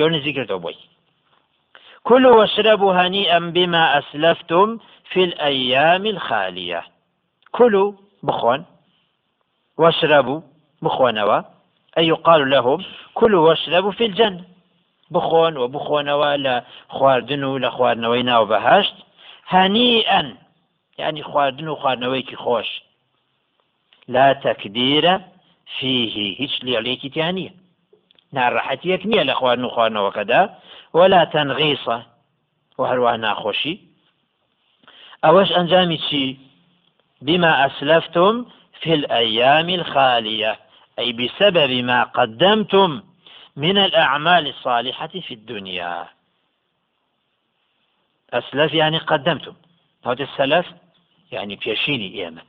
كلوا 2.10 2.36
واشربوا 2.40 2.94
هنيئا 2.94 3.40
بما 3.40 3.84
أسلفتم 4.00 4.80
في 5.12 5.24
الأيام 5.24 6.06
الخالية. 6.06 6.84
كلوا 7.52 7.92
بخون 8.24 8.66
واشربوا 9.78 10.42
بخونوا 10.82 11.42
أي 11.98 12.08
يقال 12.08 12.50
لهم 12.50 12.84
كلوا 13.14 13.50
واشربوا 13.50 13.92
في 13.92 14.06
الجنة. 14.06 14.44
بخون 15.12 15.58
وبخونوا 15.58 16.36
لا 16.36 16.64
خواردن 16.90 17.58
لا 17.62 17.70
خواردنوينا 17.70 18.40
وبهشت 18.40 18.94
هنيئا 19.48 20.38
يعني 20.98 21.24
خواردن 21.24 21.68
وخواردنويك 21.68 22.36
خوش. 22.36 22.84
لا 24.08 24.34
تكدير 24.34 25.22
فيه 25.80 26.42
هيش 26.42 26.64
لي 26.64 26.78
عليك 26.78 27.16
تانية 27.16 27.54
نار 28.32 28.80
يكنية 28.86 29.22
لأخوان 29.24 29.64
وخوان 29.64 29.98
وكذا 29.98 30.60
ولا 30.94 31.24
تنغيصة 31.24 32.04
وهروها 32.78 33.18
ناخوشي 33.18 33.80
أوش 35.26 35.52
أنجامي 35.52 35.98
شي؟ 35.98 36.38
بما 37.22 37.66
أسلفتم 37.66 38.46
في 38.82 38.94
الأيام 38.94 39.70
الخالية. 39.70 40.60
أي 41.00 41.14
بسبب 41.14 41.72
ما 41.72 42.04
قدمتم 42.04 43.04
من 43.56 43.78
الأعمال 43.78 44.48
الصالحة 44.48 45.08
في 45.08 45.34
الدنيا. 45.34 46.08
أسلف 48.34 48.74
يعني 48.74 48.98
قدمتم. 48.98 49.54
هذا 50.06 50.24
السلف 50.24 50.66
يعني 51.32 51.56
بيشيني 51.56 52.24
إيمن 52.24 52.42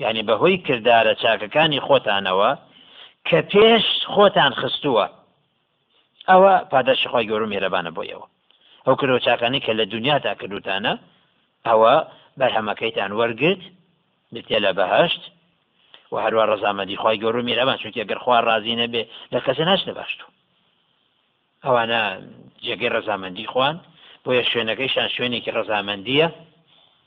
يعني 0.00 0.22
بەهۆی 0.22 0.58
کردارە 0.66 1.14
چاکەکانی 1.22 1.80
خۆتانەوە 1.86 2.50
کە 3.28 3.38
پێش 3.52 3.84
خۆتان 4.14 4.52
خستووە. 4.60 5.06
ئەوە 6.28 6.54
پاداشی 6.70 7.08
خۆی 7.08 7.28
گەورم 7.30 7.50
میێرەبانە 7.52 7.90
بۆیەوە. 7.96 8.26
ئەو 8.86 8.94
کردەوە 9.00 9.24
چاکانی 9.26 9.60
کە 9.60 9.72
لە 9.78 9.84
دنیا 9.94 10.18
تا 10.18 10.34
کردوتانە 10.40 10.92
ئەوە 11.66 11.94
بەرهەمەکەیتان 12.38 13.10
وەرگرت 13.18 13.62
بتێ 14.34 14.58
لە 14.64 14.72
بەهشت 14.78 15.22
و 16.14 16.16
هەروە 16.24 16.44
ڕزامەدی 16.50 16.96
خی 17.02 17.16
گەور 17.22 17.36
و 17.36 17.46
میرەبان 17.48 17.76
چونکە 17.82 18.02
گەر 18.10 18.18
خوا 18.24 18.38
ڕازی 18.48 18.74
نەبێ 18.82 19.02
لە 19.32 19.38
کەسە 19.46 19.64
ناش 19.70 19.80
نەباشتو 19.88 20.26
ئەوانە 21.64 22.00
جێگەی 22.64 22.92
ڕزامەندی 22.96 23.46
خوان 23.52 23.76
بۆیە 24.24 24.44
شوێنەکەیشان 24.50 25.08
شوێنێکی 25.14 25.54
ڕزامەندیە. 25.58 26.28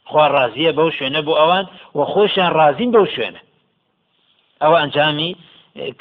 خوا 0.09 0.25
ڕازیە 0.35 0.71
بەو 0.77 0.89
شوێنە 0.97 1.21
بۆ 1.27 1.33
ئەوان 1.41 1.65
و 1.97 1.99
خۆشیان 2.11 2.51
ڕازین 2.59 2.89
بەو 2.95 3.05
شوێنە. 3.13 3.41
ئەوە 4.61 4.77
ئەنجامی 4.81 5.31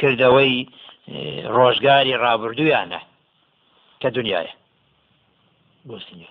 کردەوەی 0.00 0.56
ڕۆژگاری 1.56 2.18
ڕابردویانە 2.22 3.00
کە 4.00 4.08
دنیاە. 4.16 4.52
بۆستنیە 5.88 6.30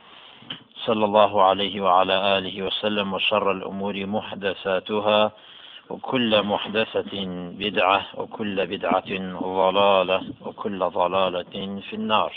صلى 0.85 1.05
الله 1.05 1.43
عليه 1.43 1.81
وعلى 1.81 2.37
آله 2.37 2.61
وسلم 2.61 3.13
وشر 3.13 3.51
الأمور 3.51 4.05
محدثاتها 4.05 5.31
وكل 5.89 6.43
محدثة 6.43 7.13
بدعة 7.63 8.01
وكل 8.17 8.67
بدعة 8.67 9.11
ضلالة 9.43 10.21
وكل 10.41 10.79
ضلالة 10.79 11.81
في 11.89 11.93
النار. 11.93 12.33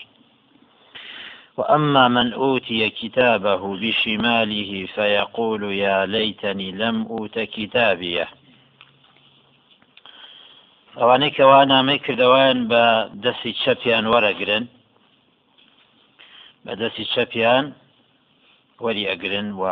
وأما 1.56 2.08
من 2.08 2.32
أوتي 2.32 2.90
كتابه 2.90 3.76
بشماله 3.76 4.86
فيقول 4.94 5.62
يا 5.72 6.06
ليتني 6.06 6.72
لم 6.72 7.06
أوت 7.10 7.38
كتابيه. 7.38 8.28
ئەوانەی 11.00 11.34
کەوا 11.36 11.60
نامەی 11.72 12.02
کردەوەیان 12.06 12.58
بە 12.70 12.84
دەستی 13.24 13.52
چەپیان 13.62 14.04
وەرەگرن 14.12 14.64
بە 16.64 16.72
دەستی 16.80 17.06
چەپیان 17.14 17.64
وەری 18.80 19.08
ئەگرن 19.10 19.48
و 19.60 19.64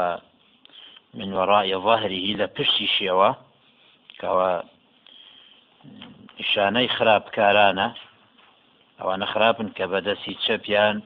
من 1.14 1.30
وەڕای 1.38 1.74
ظاهری 1.86 2.36
لە 2.40 2.46
پشتی 2.56 2.88
شێوە 2.96 3.30
کەەوە 4.20 4.50
نیشانەی 6.38 6.92
خراپکارانە. 6.96 7.88
ئەوانە 8.98 9.26
خراپن 9.32 9.68
کە 9.76 9.84
بە 9.92 9.98
دەستی 10.06 10.40
چەپیان 10.44 10.96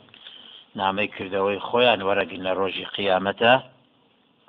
نامەی 0.81 1.13
کردەوەی 1.15 1.65
خۆیان 1.69 2.01
وەرەگن 2.09 2.41
لە 2.47 2.53
ڕۆژی 2.59 2.91
قیامەتە. 2.97 3.55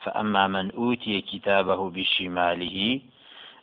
فأما 0.04 0.44
من 0.56 0.68
أوتي 0.80 1.22
كتابه 1.32 1.82
بشماله 1.96 2.78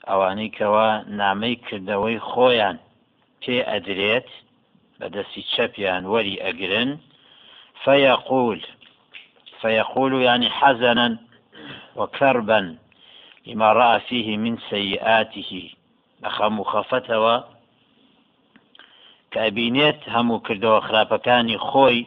ئەوانەی 0.08 0.54
کەوا 0.58 0.88
نامەی 1.20 1.56
کردەوەی 1.66 2.24
خۆیان 2.30 2.76
پێ 3.42 3.56
ئەدرێت 3.70 4.28
بەدەستی 4.98 5.42
چەپیان 5.52 6.02
وەری 6.12 6.42
ئەگرن. 6.44 6.90
فيقول 7.84 8.60
فيقول 9.64 10.22
يعني 10.22 10.50
حزنا 10.50 11.18
وكربا 11.96 12.76
لما 13.46 13.72
رأى 13.72 14.00
فيه 14.00 14.36
من 14.36 14.58
سيئاته. 14.70 15.70
خەفەتەوە 16.72 17.36
کە 19.32 19.38
ئەبینێت 19.44 20.00
هەموو 20.14 20.44
کردەوە 20.46 20.80
خراپەکانی 20.86 21.58
خۆی 21.68 22.06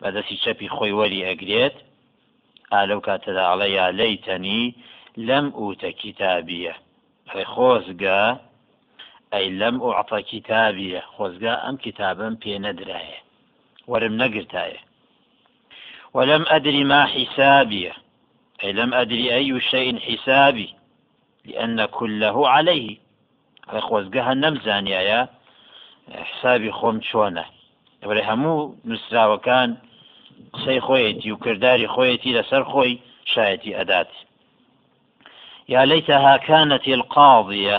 بەدەستی 0.00 0.40
چەپی 0.42 0.72
خۆی 0.76 0.96
وەری 0.98 1.26
ئەگرێت. 1.28 1.76
ئالەو 2.72 3.00
کاتەدا 3.06 3.44
ئەڵە 3.50 3.68
یا 3.78 3.86
لەیتەنی 4.00 4.74
لەم 5.28 5.46
ئوتە 5.58 5.90
کتابیە. 6.02 6.74
خۆزگە 7.52 8.22
ئەی 9.32 9.46
لەم 9.60 9.76
ئوعتە 9.84 10.20
کتابیە. 10.30 11.02
خۆزگا 11.14 11.54
ئەم 11.64 11.76
کتابم 11.84 12.34
پێ 12.42 12.54
نەدرایە. 12.66 13.18
وەرم 13.90 14.14
نەگرتایە. 14.22 14.80
ولم 16.14 16.44
أدري 16.48 16.84
ما 16.84 17.06
حسابيه 17.06 17.92
أي 18.64 18.72
لم 18.72 18.94
أدري 18.94 19.34
أي 19.34 19.60
شيء 19.60 19.98
حسابي. 19.98 20.74
لأن 21.44 21.84
كله 21.84 22.48
عليه. 22.48 23.02
خۆزگەها 23.88 24.34
نەمزانایە 24.42 25.20
حسابی 26.28 26.70
خۆم 26.78 26.96
چۆنە 27.08 27.44
بەێ 28.08 28.22
هەموو 28.30 28.72
نووسراوەکان 28.88 29.70
قسەی 30.54 30.80
خۆیەتی 30.86 31.30
و 31.32 31.40
کردداری 31.44 31.92
خۆیەتی 31.94 32.36
لەسەر 32.38 32.62
خۆی 32.72 33.00
شایەتی 33.32 33.76
ئەدات 33.78 34.10
يا 35.74 35.84
ليتها 35.84 36.36
كانت 36.36 36.88
القاضية. 36.88 37.78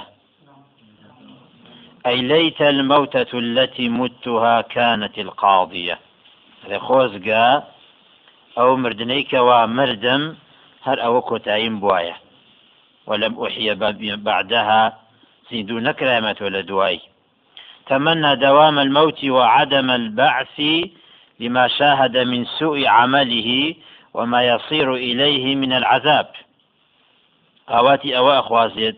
أي 2.05 2.17
ليت 2.21 2.61
الموتة 2.61 3.31
التي 3.33 3.89
متها 3.89 4.61
كانت 4.61 5.15
القاضية. 5.25 5.97
خۆزگا 6.87 7.47
ئەو 8.57 8.71
مردنەیکەوە 8.83 9.59
مردم 9.77 10.23
هەر 10.85 10.97
ئەوە 11.03 11.21
بواە 11.81 12.15
ولم 13.07 13.33
أحيى 13.45 13.73
بعدها 14.29 14.83
زیندوو 15.49 15.85
نەکرامەتەوە 15.87 16.49
لە 16.55 16.61
دوای 16.69 16.99
تمنى 17.87 18.35
دوام 18.35 18.77
الموت 18.79 19.23
وعدم 19.23 19.89
البعث 19.89 20.57
لما 21.39 21.67
شاهد 21.67 22.17
من 22.17 22.45
سوء 22.59 22.87
عمله 22.87 23.75
وما 24.13 24.43
يصير 24.43 24.95
إليه 24.95 25.55
من 25.55 25.73
العذاب. 25.73 26.29
ئاواتی 27.71 28.15
ئەوە 28.15 28.33
ئەخوازێت 28.39 28.97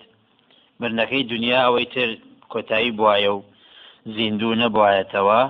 مرنەکەی 0.79 1.23
دنیا 1.33 1.59
ئەوەی 1.65 1.87
تر 1.93 2.09
کۆتایی 2.51 2.95
بواە 2.97 3.29
و 3.35 3.43
زیندوو 4.15 4.59
نەبواەتەوە 4.61 5.41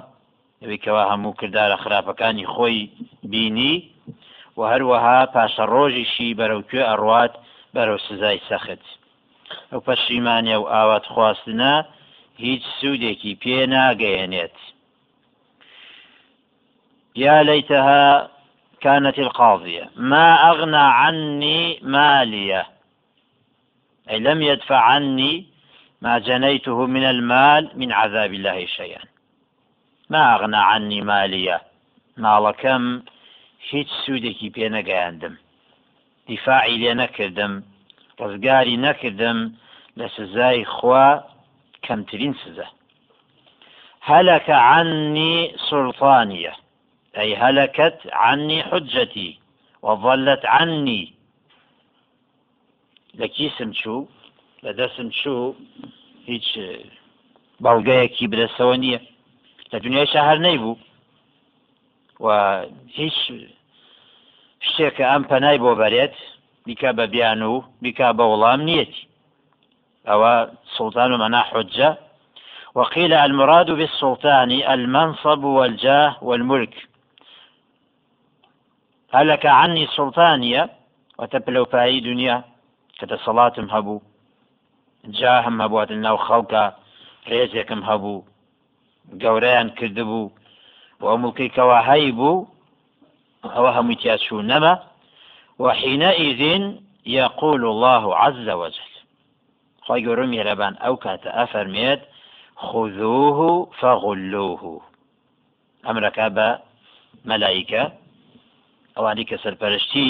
ئەوەی 0.61 0.81
کەوا 0.83 1.03
هەموو 1.11 1.37
کردارە 1.39 1.77
خراپەکانی 1.83 2.49
خۆی 2.53 2.89
بینی 3.31 3.73
و 4.57 4.61
هەروەها 4.71 5.19
پاشە 5.33 5.65
ڕۆژیشی 5.73 6.37
بەرەوکوێ 6.39 6.83
ئەڕوات 6.89 7.33
بەرەو 7.75 7.97
سزای 8.07 8.39
سەخت. 8.49 8.83
ئەو 9.71 9.79
پەشیمانە 9.87 10.55
و 10.59 10.69
ئاوات 10.73 11.05
خواستنە 11.13 11.73
هیچ 12.43 12.63
سوودێکی 12.79 13.33
پێ 13.41 13.59
ناگەیەنێت. 13.73 14.57
يا 17.15 17.37
ليتها 17.43 18.29
كانت 18.81 19.19
القاضية 19.19 19.89
ما 19.95 20.51
أغنى 20.51 20.77
عني 20.77 21.79
مالية 21.81 22.65
أي 24.09 24.19
لم 24.19 24.41
يدفع 24.41 24.79
عني 24.79 25.45
ما 26.01 26.19
جنيته 26.19 26.85
من 26.85 27.03
المال 27.03 27.71
من 27.75 27.91
عذاب 27.91 28.33
الله 28.33 28.65
شيئا 28.65 29.01
ما 30.09 30.35
أغنى 30.35 30.57
عني 30.57 31.01
مالية 31.01 31.61
ماڵەکەم 32.17 32.83
هیچ 33.71 33.89
سوودێکی 34.03 34.49
پێ 34.55 34.67
نەگەیاندم. 34.77 35.35
دیفاعی 36.27 36.77
لێ 36.81 36.93
نەکردم 37.01 37.53
ڕزگاری 38.19 38.77
نەکردم 38.85 39.39
لە 39.99 40.07
سزای 40.15 40.65
خوا 40.75 41.07
کەمترین 41.85 42.33
سزە 42.43 42.67
هلك 44.11 44.49
عني 44.49 45.35
سلطانية 45.69 46.53
أي 47.17 47.35
هلكت 47.35 47.99
عني 48.13 48.63
حجتي 48.63 49.39
وظلت 49.81 50.45
عني 50.45 51.13
لكيسم 53.15 53.73
شو 53.73 54.05
لدسم 54.63 55.09
شو 55.11 55.53
هیچ 56.25 56.47
بەڵگەیەکی 57.63 58.29
بدەستەوە 58.31 58.75
نییە. 58.83 58.99
لە 59.71 59.77
دنیای 59.85 60.07
شەهر 60.13 60.37
نەیبوو. 60.45 60.77
و 62.19 62.27
هیچ 62.97 63.17
شتێکە 64.67 65.05
ئەم 65.11 65.23
پەنای 65.29 65.61
بۆ 65.63 65.71
بەرێت 65.81 66.15
بیکە 66.65 66.91
بە 66.97 67.05
بیان 67.13 67.41
و 67.41 67.53
بیکا 67.83 68.09
بە 68.17 68.25
وەڵام 68.31 68.61
نیەتی 68.69 69.03
ئەوە 70.07 70.33
سلطان 70.77 71.11
منا 71.21 71.41
حجة 71.51 71.89
وقيل 72.75 73.13
المراد 73.13 73.71
بالسلطان 73.71 74.51
المنصب 74.51 75.43
والجاه 75.43 76.17
والملك. 76.21 76.87
هلك 79.13 79.45
عني 79.45 79.87
سلطانية 79.87 80.69
وتبلو 81.19 81.65
فاي 81.65 81.99
دنيا 81.99 82.43
كتصلاتم 82.99 83.69
هبو 83.69 84.01
جاهم 85.07 85.61
هەبوات 85.61 85.91
ناو 85.91 86.17
خەڵکە 86.17 86.63
ڕێزێکم 87.29 87.81
هەبوو 87.89 88.25
گەورەیان 89.21 89.69
کردبوو. 89.77 90.31
و 93.43 93.49
ئەوە 93.55 93.71
هەمووی 93.77 93.99
تیاچوو 94.01 94.47
نەما 94.51 94.73
وحينئذ 95.63 96.41
يقول 97.05 97.61
الله 97.73 98.03
عز 98.23 98.47
وجل. 98.61 98.91
خی 99.85 99.99
گەورە 100.05 100.25
میێرەبان 100.31 100.73
ئەو 100.83 100.95
کاتە 101.03 101.29
ئەفەرمێت 101.37 102.01
خذوه 102.67 103.39
فغلوه. 103.79 104.63
ئەمرەکە 105.85 106.27
بە 106.35 106.49
مەلایکە 107.29 107.83
ئەوانی 108.95 109.25
کە 109.29 109.37
سەرپەرشتی 109.43 110.09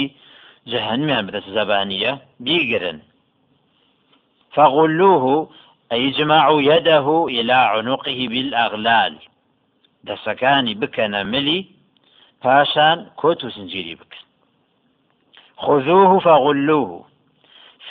جەهنمیان 0.72 1.24
بدەست 1.28 1.50
زەبانیە 1.58 2.14
بیگرن 2.46 3.00
فغلوه 4.56 5.26
أي 5.92 6.08
اجمعوا 6.08 6.62
يده 6.62 7.26
إلى 7.28 7.54
عنقه 7.54 8.28
بالأغلال. 8.32 9.14
دەسەکانی 10.08 10.76
بکەنە 10.82 11.22
ملی 11.34 11.62
پاشان 12.42 12.98
کۆت 13.20 13.40
و 13.44 13.50
سنجیری 13.56 13.96
بکەن. 14.02 14.26
خذوه 15.64 16.12
فغلوه 16.26 17.06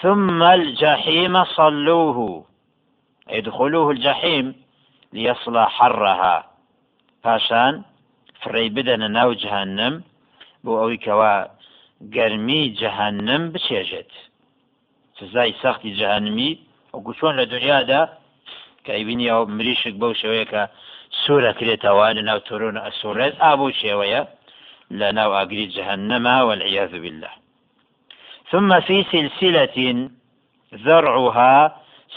ثم 0.03 0.42
الجحيم 0.42 1.44
صلوه. 1.44 2.44
ادخلوه 3.29 3.88
الجحيم 3.94 4.46
ليصلى 5.12 5.64
حرها. 5.77 6.37
پاشان 7.24 7.74
فڕێ 8.42 8.66
بدەنە 8.77 9.09
ناو 9.18 9.31
جهنم 9.42 9.94
بۆ 10.64 10.72
ئەوەی 10.81 10.98
کەوا 11.05 11.35
گەرمی 12.14 12.62
جەهنم 12.81 13.42
بچێژێت. 13.53 14.12
سزای 15.18 15.55
سەختی 15.62 15.96
جەهنمی 16.00 16.53
وەکو 16.94 17.12
چۆن 17.18 17.35
لە 17.40 17.44
دنیادا 17.55 18.03
کە 18.85 18.90
ئەیبینی 18.96 19.31
ئەو 19.33 19.42
مریشک 19.59 19.94
بەو 20.00 20.12
شێوەیە 20.20 20.46
کە 20.53 20.62
سوورە 21.22 21.53
کرێتەوە 21.59 22.07
لە 22.16 22.22
ناو 22.29 22.38
تۆرۆن 22.48 22.77
ئەسوورێت 22.85 23.35
ئابوو 23.42 23.77
شێوەیە 23.81 24.22
لە 25.00 25.09
ناو 25.18 25.31
ئاگری 25.37 25.66
جهنما 25.77 26.37
والعياذ 26.46 26.92
بالله. 27.03 27.33
ثم 28.50 28.70
في 28.87 28.96
سلسلة 29.12 29.77
ذرعها 30.87 31.57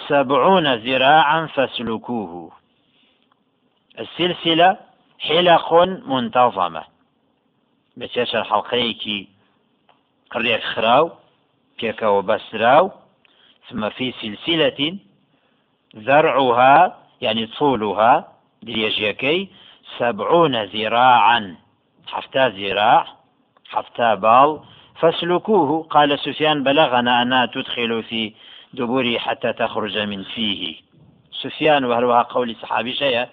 سبعون 0.07 0.67
ذراعا 0.86 1.39
فاسلكوه. 1.55 2.51
السلسلة 4.03 4.69
حلق 5.27 5.73
منتظمة. 6.13 6.83
بتشر 7.97 8.43
حلقيكي 8.43 9.27
قريك 10.31 10.63
خراو 10.63 11.05
پێکەوە 11.79 12.21
بەسراو 12.29 12.86
ثم 13.67 13.89
في 13.89 14.13
سلسلة 14.21 14.97
ذرعها 15.95 16.97
يعني 17.21 17.45
طولها 17.47 18.13
درێژیەکەی 18.67 19.39
سبعون 19.97 20.65
ذراعا. 20.65 21.56
حفتا 22.08 22.49
ذراع 22.49 23.06
حفتا 23.69 24.10
باڵ 24.15 24.49
فاسلكوه. 24.99 25.88
قال 25.89 26.19
سفيان 26.19 26.63
بلغنا 26.63 27.21
أنها 27.21 27.45
تدخل 27.45 28.03
في 28.03 28.34
دبره 28.73 29.17
حتى 29.17 29.53
تخرج 29.53 29.97
من 29.97 30.23
فيه. 30.23 30.75
سفيان 31.41 31.86
وهروها 31.86 32.21
قول 32.21 32.56
صحابي 32.62 32.93
شيء 32.93 33.27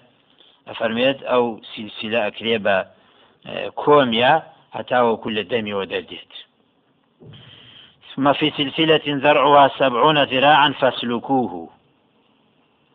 أفرميت 0.67 1.23
أو 1.23 1.61
سلسلة 1.75 2.27
أكريبة 2.27 2.85
كوميا 3.75 4.43
حتى 4.73 4.99
وكل 4.99 5.43
دم 5.43 5.73
ودردت 5.73 6.33
ثم 8.15 8.33
في 8.33 8.51
سلسلة 8.57 9.01
ذرعها 9.07 9.67
سبعون 9.77 10.23
ذراعا 10.23 10.69
فاسلكوه. 10.69 11.69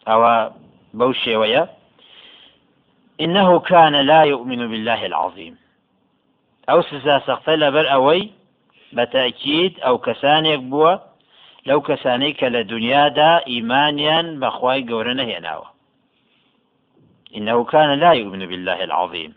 أو 0.08 0.50
بوشي 0.94 1.36
ويا؟ 1.36 1.68
إنه 3.20 3.58
كان 3.58 3.92
لا 3.92 4.22
يؤمن 4.22 4.68
بالله 4.70 5.06
العظيم. 5.06 5.58
أو 6.70 6.82
سزا 6.82 7.18
سقتل 7.18 7.72
بر 7.72 7.92
أوي 7.92 8.30
بتأكيد 8.92 9.80
أو 9.80 9.98
كسانيك 9.98 10.60
بوا 10.60 10.96
لو 11.66 11.80
كسانيك 11.80 12.44
لدنيا 12.44 13.08
دا 13.08 13.46
إيمانيا 13.46 14.22
بخواي 14.22 14.88
قورنا 14.88 15.22
هناوة 15.22 15.70
إنه 17.36 17.64
كان 17.64 17.98
لا 17.98 18.12
يؤمن 18.12 18.46
بالله 18.46 18.84
العظيم. 18.84 19.34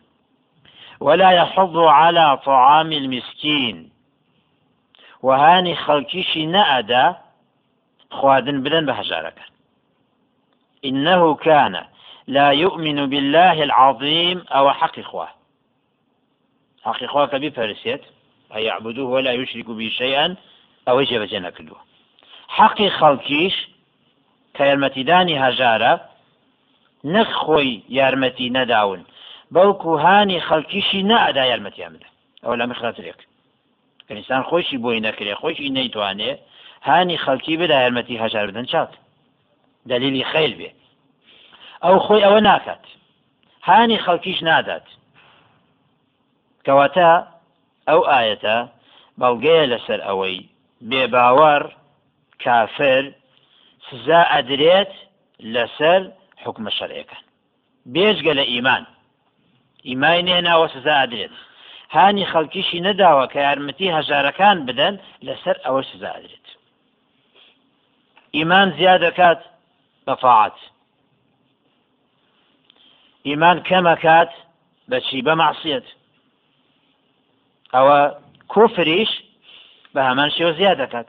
ولا 1.00 1.32
يحض 1.32 1.78
على 1.78 2.38
طعام 2.46 2.92
المسكين. 2.92 3.94
وهانی 5.24 5.76
خەڵکیشی 5.76 6.44
نەئەدا 6.56 7.06
خواردن 8.12 8.58
بدەن 8.64 8.84
بە 8.88 8.94
هەژارەکە 9.00 9.46
إنه 10.86 11.36
كان 11.36 11.86
لا 12.28 12.50
يؤمن 12.52 13.10
بالله 13.10 13.64
العظيم 13.64 14.46
أو 14.52 14.72
حق 14.72 15.00
إخوة. 15.00 15.28
حق 16.84 17.04
إخوة 17.04 17.26
كبير 17.26 17.52
فرسيت 17.52 18.02
أن 18.56 18.60
يعبدوه 18.60 19.10
ولا 19.10 19.32
يشرك 19.32 19.66
به 19.66 19.90
شيئا 19.90 20.36
أو 20.88 21.00
يجب 21.00 21.22
جنة 21.22 21.50
كله 21.50 21.76
حق 22.48 22.84
خلقيش 22.84 23.70
كيرمتداني 24.54 25.40
هجارة 25.40 26.02
نخوي 27.04 27.84
يارمتي 27.90 28.50
نداون. 28.50 29.04
بەڵکو 29.56 29.92
هانی 30.06 30.40
خەڵکیشی 30.48 31.02
نەئەدا 31.12 31.44
یارمەتیان 31.52 31.92
بدە 31.96 32.10
ئەو 32.44 32.54
لە 32.60 32.66
مخراتێک 32.72 33.20
ئینسان 34.10 34.44
خۆشی 34.50 34.78
بۆی 34.84 35.04
نەکرێ 35.08 35.34
خۆشی 35.42 35.74
نەیتوانێ 35.78 36.32
هانی 36.88 37.18
خەڵکی 37.24 37.56
بدا 37.62 37.78
یارمەتی 37.84 38.22
هەژار 38.24 38.46
بدەن 38.50 38.66
چاک 38.72 38.92
دلیلی 39.92 40.24
خەیل 40.32 40.54
بێ 40.60 40.70
ئەو 41.84 41.98
خۆی 42.06 42.24
ئەوە 42.26 42.42
ناکات. 42.50 42.84
هانی 43.68 43.98
خەڵکیش 44.06 44.40
نادات. 44.48 44.88
کەواتە 46.66 47.12
ئەو 47.90 48.02
ئاەتە 48.12 48.58
بەڵگەیە 49.20 49.66
لەسەر 49.72 50.00
ئەوەی 50.08 50.40
بێ 50.90 51.04
باوەڕ 51.14 51.64
کافر 52.44 53.04
سزا 53.88 54.22
ئەدرێت 54.32 54.94
لەسەر 55.54 56.02
حکومە 56.44 56.72
شەرعەکان 56.78 57.24
بێژگە 57.94 58.34
لە 58.40 58.46
ئیمان. 58.52 58.84
ئیمای 59.88 60.22
نێناوە 60.28 60.68
سزا 60.76 60.94
ئەدرێت. 61.02 61.34
هانی 61.96 62.26
خەڵکیشی 62.32 62.84
نەداوە 62.88 63.26
کە 63.32 63.40
یارمەتی 63.48 63.94
هەژارەکان 63.98 64.58
بدەن 64.68 64.96
لەسەر 65.28 65.58
ئەوە 65.66 65.82
سزادرێت 65.92 66.48
ئیمان 68.38 68.68
زیاد 68.78 69.00
دەکات 69.06 69.40
بەفاعات 70.08 70.58
ئیمان 73.28 73.58
کەمەکات 73.68 74.32
بەچی 74.90 75.22
بە 75.28 75.34
معسیەت 75.42 75.88
ئەوە 77.76 78.00
کوفریش 78.54 79.12
بە 79.94 80.02
هەمان 80.10 80.30
شێوە 80.36 80.54
زیاد 80.60 80.78
دەکات 80.84 81.08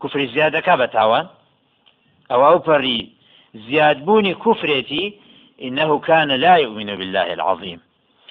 کوفری 0.00 0.26
زیاد 0.34 0.52
دەکات 0.56 0.78
بە 0.82 0.86
تاوان 0.96 1.26
ئەو 2.30 2.40
ئەو 2.48 2.58
پەڕی 2.66 3.00
زیادبوونی 3.66 4.34
کوفرێتی 4.44 5.06
إنه 5.62 5.98
كان 5.98 6.30
لا 6.30 6.56
يؤمن 6.56 6.96
بالله 6.96 7.32
العظيم 7.32 7.80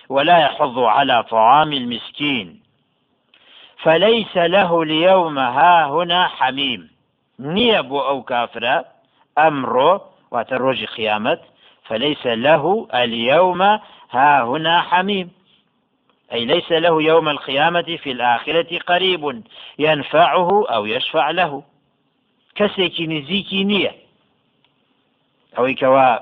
ولا 0.09 0.39
يحض 0.39 0.79
على 0.79 1.23
طعام 1.23 1.73
المسكين. 1.73 2.59
فليس 3.77 4.37
له 4.37 4.81
اليوم 4.81 5.39
ها 5.39 5.85
هنا 5.85 6.27
حميم. 6.27 6.89
نيب 7.39 7.93
أو 7.93 8.23
كافر 8.23 8.83
أمره 9.37 10.09
وتروج 10.31 10.85
قيامة 10.85 11.39
فليس 11.89 12.25
له 12.25 12.87
اليوم 12.93 13.61
ها 14.11 14.43
هنا 14.43 14.81
حميم. 14.81 15.31
أي 16.33 16.45
ليس 16.45 16.71
له 16.71 17.03
يوم 17.03 17.29
القيامة 17.29 17.97
في 18.03 18.11
الآخرة 18.11 18.79
قريب 18.79 19.43
ينفعه 19.79 20.65
أو 20.67 20.85
يشفع 20.85 21.31
له. 21.31 21.63
كسيكي 22.55 23.07
نزيكي 23.07 23.63
نية. 23.63 23.95
أو 25.57 25.73
كوا 25.75 26.19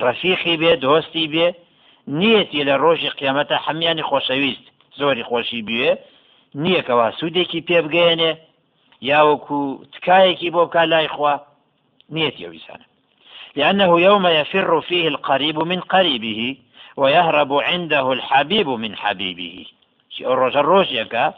رفيقي 0.00 0.56
بي 0.56 0.76
دوستي 0.76 1.26
بي 1.26 1.54
نیەتی 2.08 2.64
لە 2.68 2.74
ڕۆژی 2.82 3.14
قیامەتە 3.18 3.56
هەمیانی 3.66 4.08
خۆشەویست 4.10 4.66
زۆری 4.98 5.26
خۆشی 5.30 5.62
بوێ 5.68 5.92
نییەکەوە 6.62 7.06
سوودێکی 7.18 7.64
پێ 7.68 7.78
بگەێنێ 7.84 8.32
یاوەکو 9.10 9.60
تکایەکی 9.94 10.52
بۆ 10.54 10.62
بکە 10.66 10.82
لای 10.92 11.08
خوا 11.14 11.34
نیەتی 12.14 12.46
لأنه 13.56 14.00
يوم 14.00 14.26
يفر 14.26 14.80
فيه 14.80 15.08
القريب 15.08 15.58
من 15.58 15.80
قريبه 15.80 16.56
ويهرب 16.96 17.52
عنده 17.52 18.12
الحبيب 18.12 18.68
من 18.68 18.96
حبيبه. 18.96 19.66
شي 20.10 20.26
الرجل 20.26 20.60
روجيكا 20.60 21.34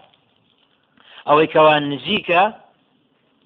أو 1.29 1.47
كوان 1.47 1.91
نزيكا 1.91 2.55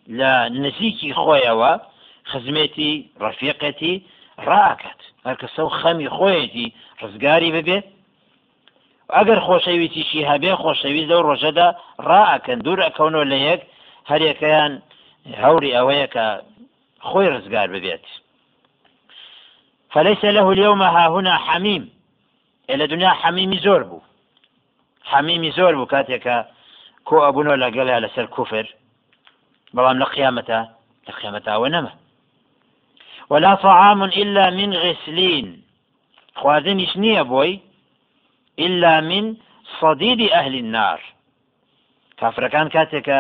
لا 0.07 0.49
نزيكي 0.49 1.13
خويا 1.15 1.81
خزمتي 2.25 3.07
رفيقتي 3.21 4.03
ڕاکات 4.39 5.01
هەرکەسە 5.27 5.61
و 5.65 5.75
خەمی 5.81 6.09
خۆیەتی 6.17 6.67
ڕزگاری 7.01 7.55
ببێ 7.57 7.79
ئەگەر 9.17 9.39
خۆشەویستیشی 9.47 10.29
هەبێ 10.31 10.53
خۆشەویست 10.63 11.11
لەو 11.13 11.23
ڕۆژەدا 11.29 11.69
ڕائکەن 12.09 12.59
دوور 12.65 12.81
ئەکەونەوە 12.87 13.27
لە 13.33 13.39
یەک 13.49 13.61
هەرێکەیان 14.11 14.73
هەوری 15.43 15.75
ئەوەیە 15.77 16.09
کە 16.15 16.27
خۆی 17.09 17.33
ڕزگار 17.35 17.69
ببێت 17.75 18.05
فليس 19.93 20.25
له 20.25 20.53
اليوم 20.53 20.83
ها 20.83 21.09
هنا 21.09 21.37
حميم. 21.37 21.91
إلى 22.71 22.87
دنيا 22.87 23.09
حميمي 23.11 23.59
زور 23.59 23.83
بو. 23.83 24.01
حميمي 25.05 25.51
زور 25.51 25.75
بو 25.75 25.87
كاتيكا 25.87 26.47
كو 27.05 27.29
أبونو 27.29 27.55
لقلها 27.55 28.01
لسر 28.01 28.27
كفر 28.27 28.67
بەڵام 29.77 29.97
لە 30.03 30.07
قیامەتە 30.15 30.61
لە 31.07 31.13
قیامەتەوە 31.19 31.69
نەمە 31.75 31.93
ولا 33.31 33.55
طعام 33.55 34.03
إلا 34.03 34.51
من 34.51 34.71
غسلين. 34.85 35.47
خواردنیش 36.41 36.93
نییە 37.03 37.25
بۆی 37.33 37.61
إلا 38.59 39.01
من 39.01 39.37
صديد 39.81 40.21
أهل 40.41 40.55
النار. 40.63 41.01
کافرەکان 42.21 42.69
کاتێکە 42.75 43.19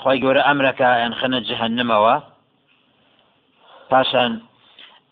خی 0.00 0.18
گەورە 0.22 0.42
ئەمرەکە 0.46 0.90
یان 1.02 1.14
خەنە 1.20 1.38
جەهنمەوە 1.48 2.16
پاشان 3.90 4.32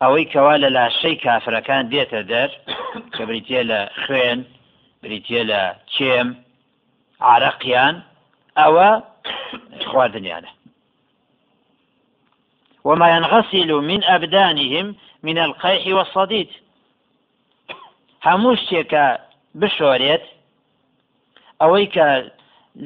ئەوەی 0.03 0.27
کەوا 0.33 0.55
لە 0.63 0.69
لاشەی 0.77 1.17
کافرەکان 1.25 1.83
دێتە 1.93 2.21
دەر 2.33 2.51
کە 3.15 3.23
بریتە 3.29 3.63
لە 3.71 3.81
خوێن 4.03 4.41
بریتە 5.03 5.43
لە 5.51 5.63
چێم 5.95 6.29
عراقیان 7.33 7.95
ئەوە 8.61 8.91
خواردنیانە 9.89 10.51
وما 12.87 13.09
ينغسل 13.17 13.71
من 13.91 14.05
أبدانهم 14.05 14.87
من 15.23 15.39
القيح 15.39 15.95
والصديد. 15.97 16.51
هەموو 18.27 18.57
شتێکە 18.63 19.07
بشۆرێت 19.61 20.25
ئەوەی 21.61 21.87
کە 21.95 22.09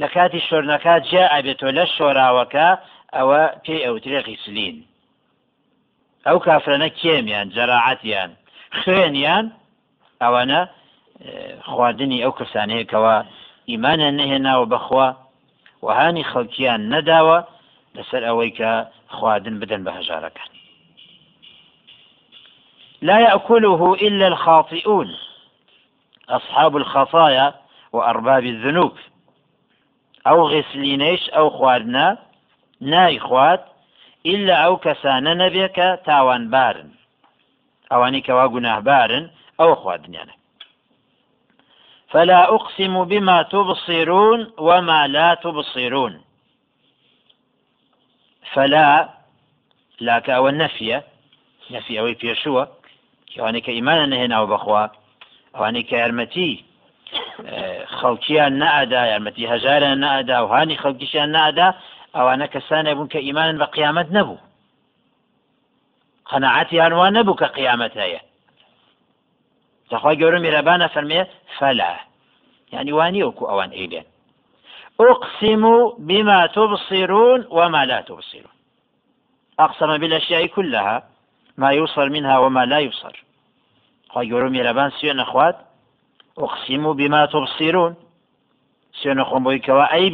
لە 0.00 0.08
کاتی 0.14 0.40
شۆرنەکات 0.48 1.02
جا 1.10 1.24
ئابێتەوە 1.32 1.72
لە 1.78 1.84
شۆراوەکە 1.96 2.68
ئەوە 3.16 3.42
پێی 3.64 3.84
ئەوترێ 3.86 4.20
غیسلین. 4.26 4.76
ئەو 6.26 6.38
کافرەنە 6.46 6.88
کێمیان 7.00 7.46
جەراعەتیان 7.56 8.30
خوێنیان 8.80 9.46
ئەوانە 10.22 10.60
خواردنی 11.70 12.22
ئەو 12.24 12.32
کەسانەیەکەوە 12.38 13.16
ئیمانە 13.70 14.08
نەهێناوە 14.18 14.66
بەخوا 14.72 15.08
وهانی 15.86 16.28
خەڵکیان 16.30 16.80
نەداوە 16.92 17.38
لەسەر 17.96 18.22
ئەوەی 18.28 18.52
کە 18.58 18.72
خواردن 19.16 19.56
بدەن 19.60 19.82
بە 19.86 19.92
هەژارەکان 19.98 20.50
لا 23.08 23.18
يأكله 23.20 23.82
إلا 24.06 24.26
الخاطئون 24.32 25.08
أصحاب 26.28 26.76
الخطايا 26.76 27.54
وأرباب 27.92 28.44
الذنوب. 28.44 28.92
أو 30.26 30.48
غسلينيش 30.48 31.30
أو 31.30 31.50
خواردنا 31.50 32.18
ناي 32.80 33.18
خوات 33.18 33.64
إلا 34.26 34.54
أو 34.54 34.76
كسان 34.76 35.38
نبيك 35.38 35.76
تاوان 36.06 36.50
بارن. 36.50 36.90
أواني 37.92 38.20
كوا 38.20 38.46
گناه 38.46 38.78
بارن 38.78 39.30
أو 39.60 39.74
خواردن 39.74 40.14
يعني 40.14 40.32
فلا 42.08 42.54
أقسم 42.54 43.04
بما 43.04 43.42
تبصرون 43.42 44.52
وما 44.58 45.06
لا 45.06 45.34
تبصرون. 45.34 46.20
فلا 48.52 49.08
ئەوە 50.08 50.50
نەفیە 50.62 50.98
نەفی 51.70 51.98
ئەوەی 51.98 52.20
پێشووە 52.22 52.64
کەوانەی 53.32 53.64
کە 53.66 53.72
ئیمانە 53.76 54.06
نەهێناوە 54.12 54.50
بەخوا 54.52 54.84
ئەوانەی 55.54 55.86
کە 55.88 55.96
یارمەتی 56.02 56.52
خەڵکییان 57.98 58.52
نەئادا 58.62 59.02
یارمەتی 59.12 59.50
هەژارە 59.52 59.90
نەئادا 60.04 60.36
و 60.42 60.50
هاانی 60.52 60.80
خەڵکیشیان 60.82 61.30
نأدا 61.36 61.68
ئەوانە 62.16 62.46
کەسانە 62.54 62.90
بوون 62.96 63.08
کە 63.12 63.20
ئیمانن 63.26 63.56
بە 63.62 63.66
قیامەت 63.76 64.08
نەبوو 64.16 64.38
قەنەعەتیان 66.30 66.92
وان 66.92 67.12
نەبوو 67.18 67.38
کە 67.40 67.48
قیامەت 67.56 67.94
هەیە 68.02 68.20
دەخوا 69.90 70.12
گەورە 70.20 70.38
میرەبانە 70.44 70.86
فەرمێ 70.94 71.22
فەلا 71.58 71.92
يعني 72.72 72.92
واني 72.92 73.22
وكو 73.24 73.44
أوان 73.46 73.70
إيلين 73.70 74.04
أقسم 75.00 75.88
بما 75.98 76.46
تبصرون 76.46 77.46
وما 77.50 77.84
لا 77.84 78.00
تبصرون. 78.00 78.52
أقسم 79.60 79.98
بالأشياء 79.98 80.46
كلها 80.46 81.02
ما 81.56 81.70
يوصل 81.70 82.08
منها 82.10 82.38
وما 82.38 82.64
لا 82.64 82.78
يوصل. 82.78 83.12
قال 84.08 84.28
يورم 84.28 84.54
يلبان 84.54 84.90
سيون 84.90 85.20
أخوات 85.20 85.56
أقسم 86.38 86.92
بما 86.92 87.26
تبصرون. 87.26 87.94
سيون 89.02 89.20
أخوان 89.20 89.42
بويكوا 89.44 89.94
أي 89.94 90.10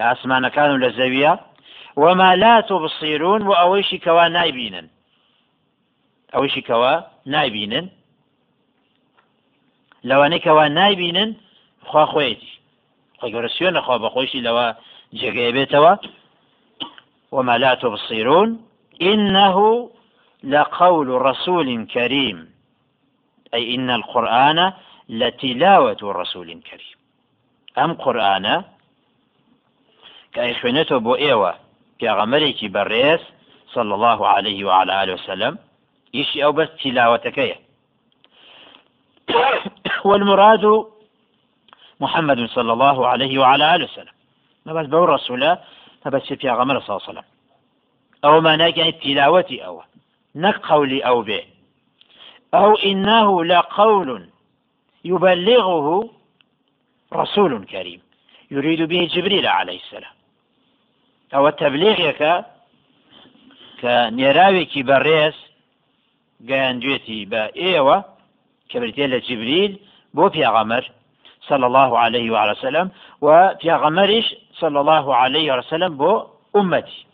أسمان 0.00 0.48
كانوا 0.48 0.78
لزاوية 0.78 1.40
وما 1.96 2.36
لا 2.36 2.60
تبصرون 2.60 3.42
وأويش 3.42 3.94
كوا 3.94 4.28
نايبينا 4.28 4.88
أويش 6.34 6.58
كوا 6.58 7.00
نايبينا 7.26 7.88
لو 10.04 10.22
أنك 10.22 10.44
كوا 10.44 10.68
نايبينا 10.68 11.34
خوا 11.84 12.04
خويتي. 12.04 12.58
خۆی 13.20 13.32
گەورە 13.32 13.80
خوا 13.86 13.98
بە 13.98 14.08
خۆشی 14.14 14.40
لەوە 14.46 14.66
وما 17.32 17.58
لا 17.58 17.74
تبصرون. 17.74 18.48
إنه 19.02 19.90
لقول 20.44 21.08
رسول 21.08 21.86
كريم. 21.86 22.50
أي 23.54 23.74
إن 23.74 23.90
القرآن 23.90 24.72
لتلاوة 25.08 25.98
رسول 26.02 26.60
كريم. 26.62 26.98
أم 27.78 27.92
قرآن؟ 27.92 28.64
كأي 30.32 30.54
خوێنێتەوە 30.54 31.00
بۆ 31.06 31.14
ئێوە 31.24 31.52
پێغەمەرێکی 32.00 32.72
بەڕێز 32.74 33.22
صلى 33.74 33.94
الله 33.94 34.28
عليه 34.28 34.64
وعلى 34.64 34.92
آله 35.02 35.14
وسلم 35.14 35.58
يشي 36.14 36.44
أو 36.44 36.52
بس 36.52 36.68
تلاوتك 36.82 37.58
والمراد 40.04 40.64
محمد 42.00 42.46
صلى 42.46 42.72
الله 42.72 43.06
عليه 43.06 43.38
وعلى 43.38 43.74
آله 43.74 43.84
وسلم 43.84 44.16
ما 44.66 44.72
بس 44.72 44.86
بو 44.86 45.04
رسوله 45.04 45.58
ما 46.04 46.10
بس 46.10 46.22
في 46.22 46.50
غمر 46.50 46.80
صلى 46.80 46.96
الله 46.96 47.08
عليه 47.08 47.10
وسلم 47.12 47.28
أو 48.24 48.40
ما 48.40 48.56
نجي 48.56 48.92
تلاوتي 48.92 49.66
أو 49.66 49.82
نك 50.34 50.56
قولي 50.66 51.00
أو 51.00 51.22
به 51.22 51.42
أو 52.54 52.74
إنه 52.74 53.44
لقول 53.44 54.28
يبلغه 55.04 56.10
رسول 57.12 57.64
كريم 57.64 58.00
يريد 58.50 58.82
به 58.82 59.08
جبريل 59.14 59.46
عليه 59.46 59.78
السلام. 59.78 60.17
أو 61.34 61.48
التبليغك 61.48 62.44
كنيراوي 63.80 64.64
بەڕێز 64.88 65.36
گەیاندوێتی 66.48 67.20
بە 67.30 67.42
ئێوە 67.60 67.96
کە 68.70 68.76
بریتێ 68.80 69.06
لە 69.12 69.18
جبریل 69.26 69.72
بۆ 70.16 70.24
پیاغەمەر 70.34 70.84
صلى 71.48 71.66
الله 71.66 71.98
عليه 71.98 72.30
وعلى 72.30 72.52
وسلم 72.52 72.90
وفي 73.20 73.70
غمرش 73.72 74.26
صلى 74.60 74.80
الله 74.80 75.16
عليه 75.16 75.46
وسلم 75.58 75.96
بو 75.96 76.12
أمتي 76.56 77.07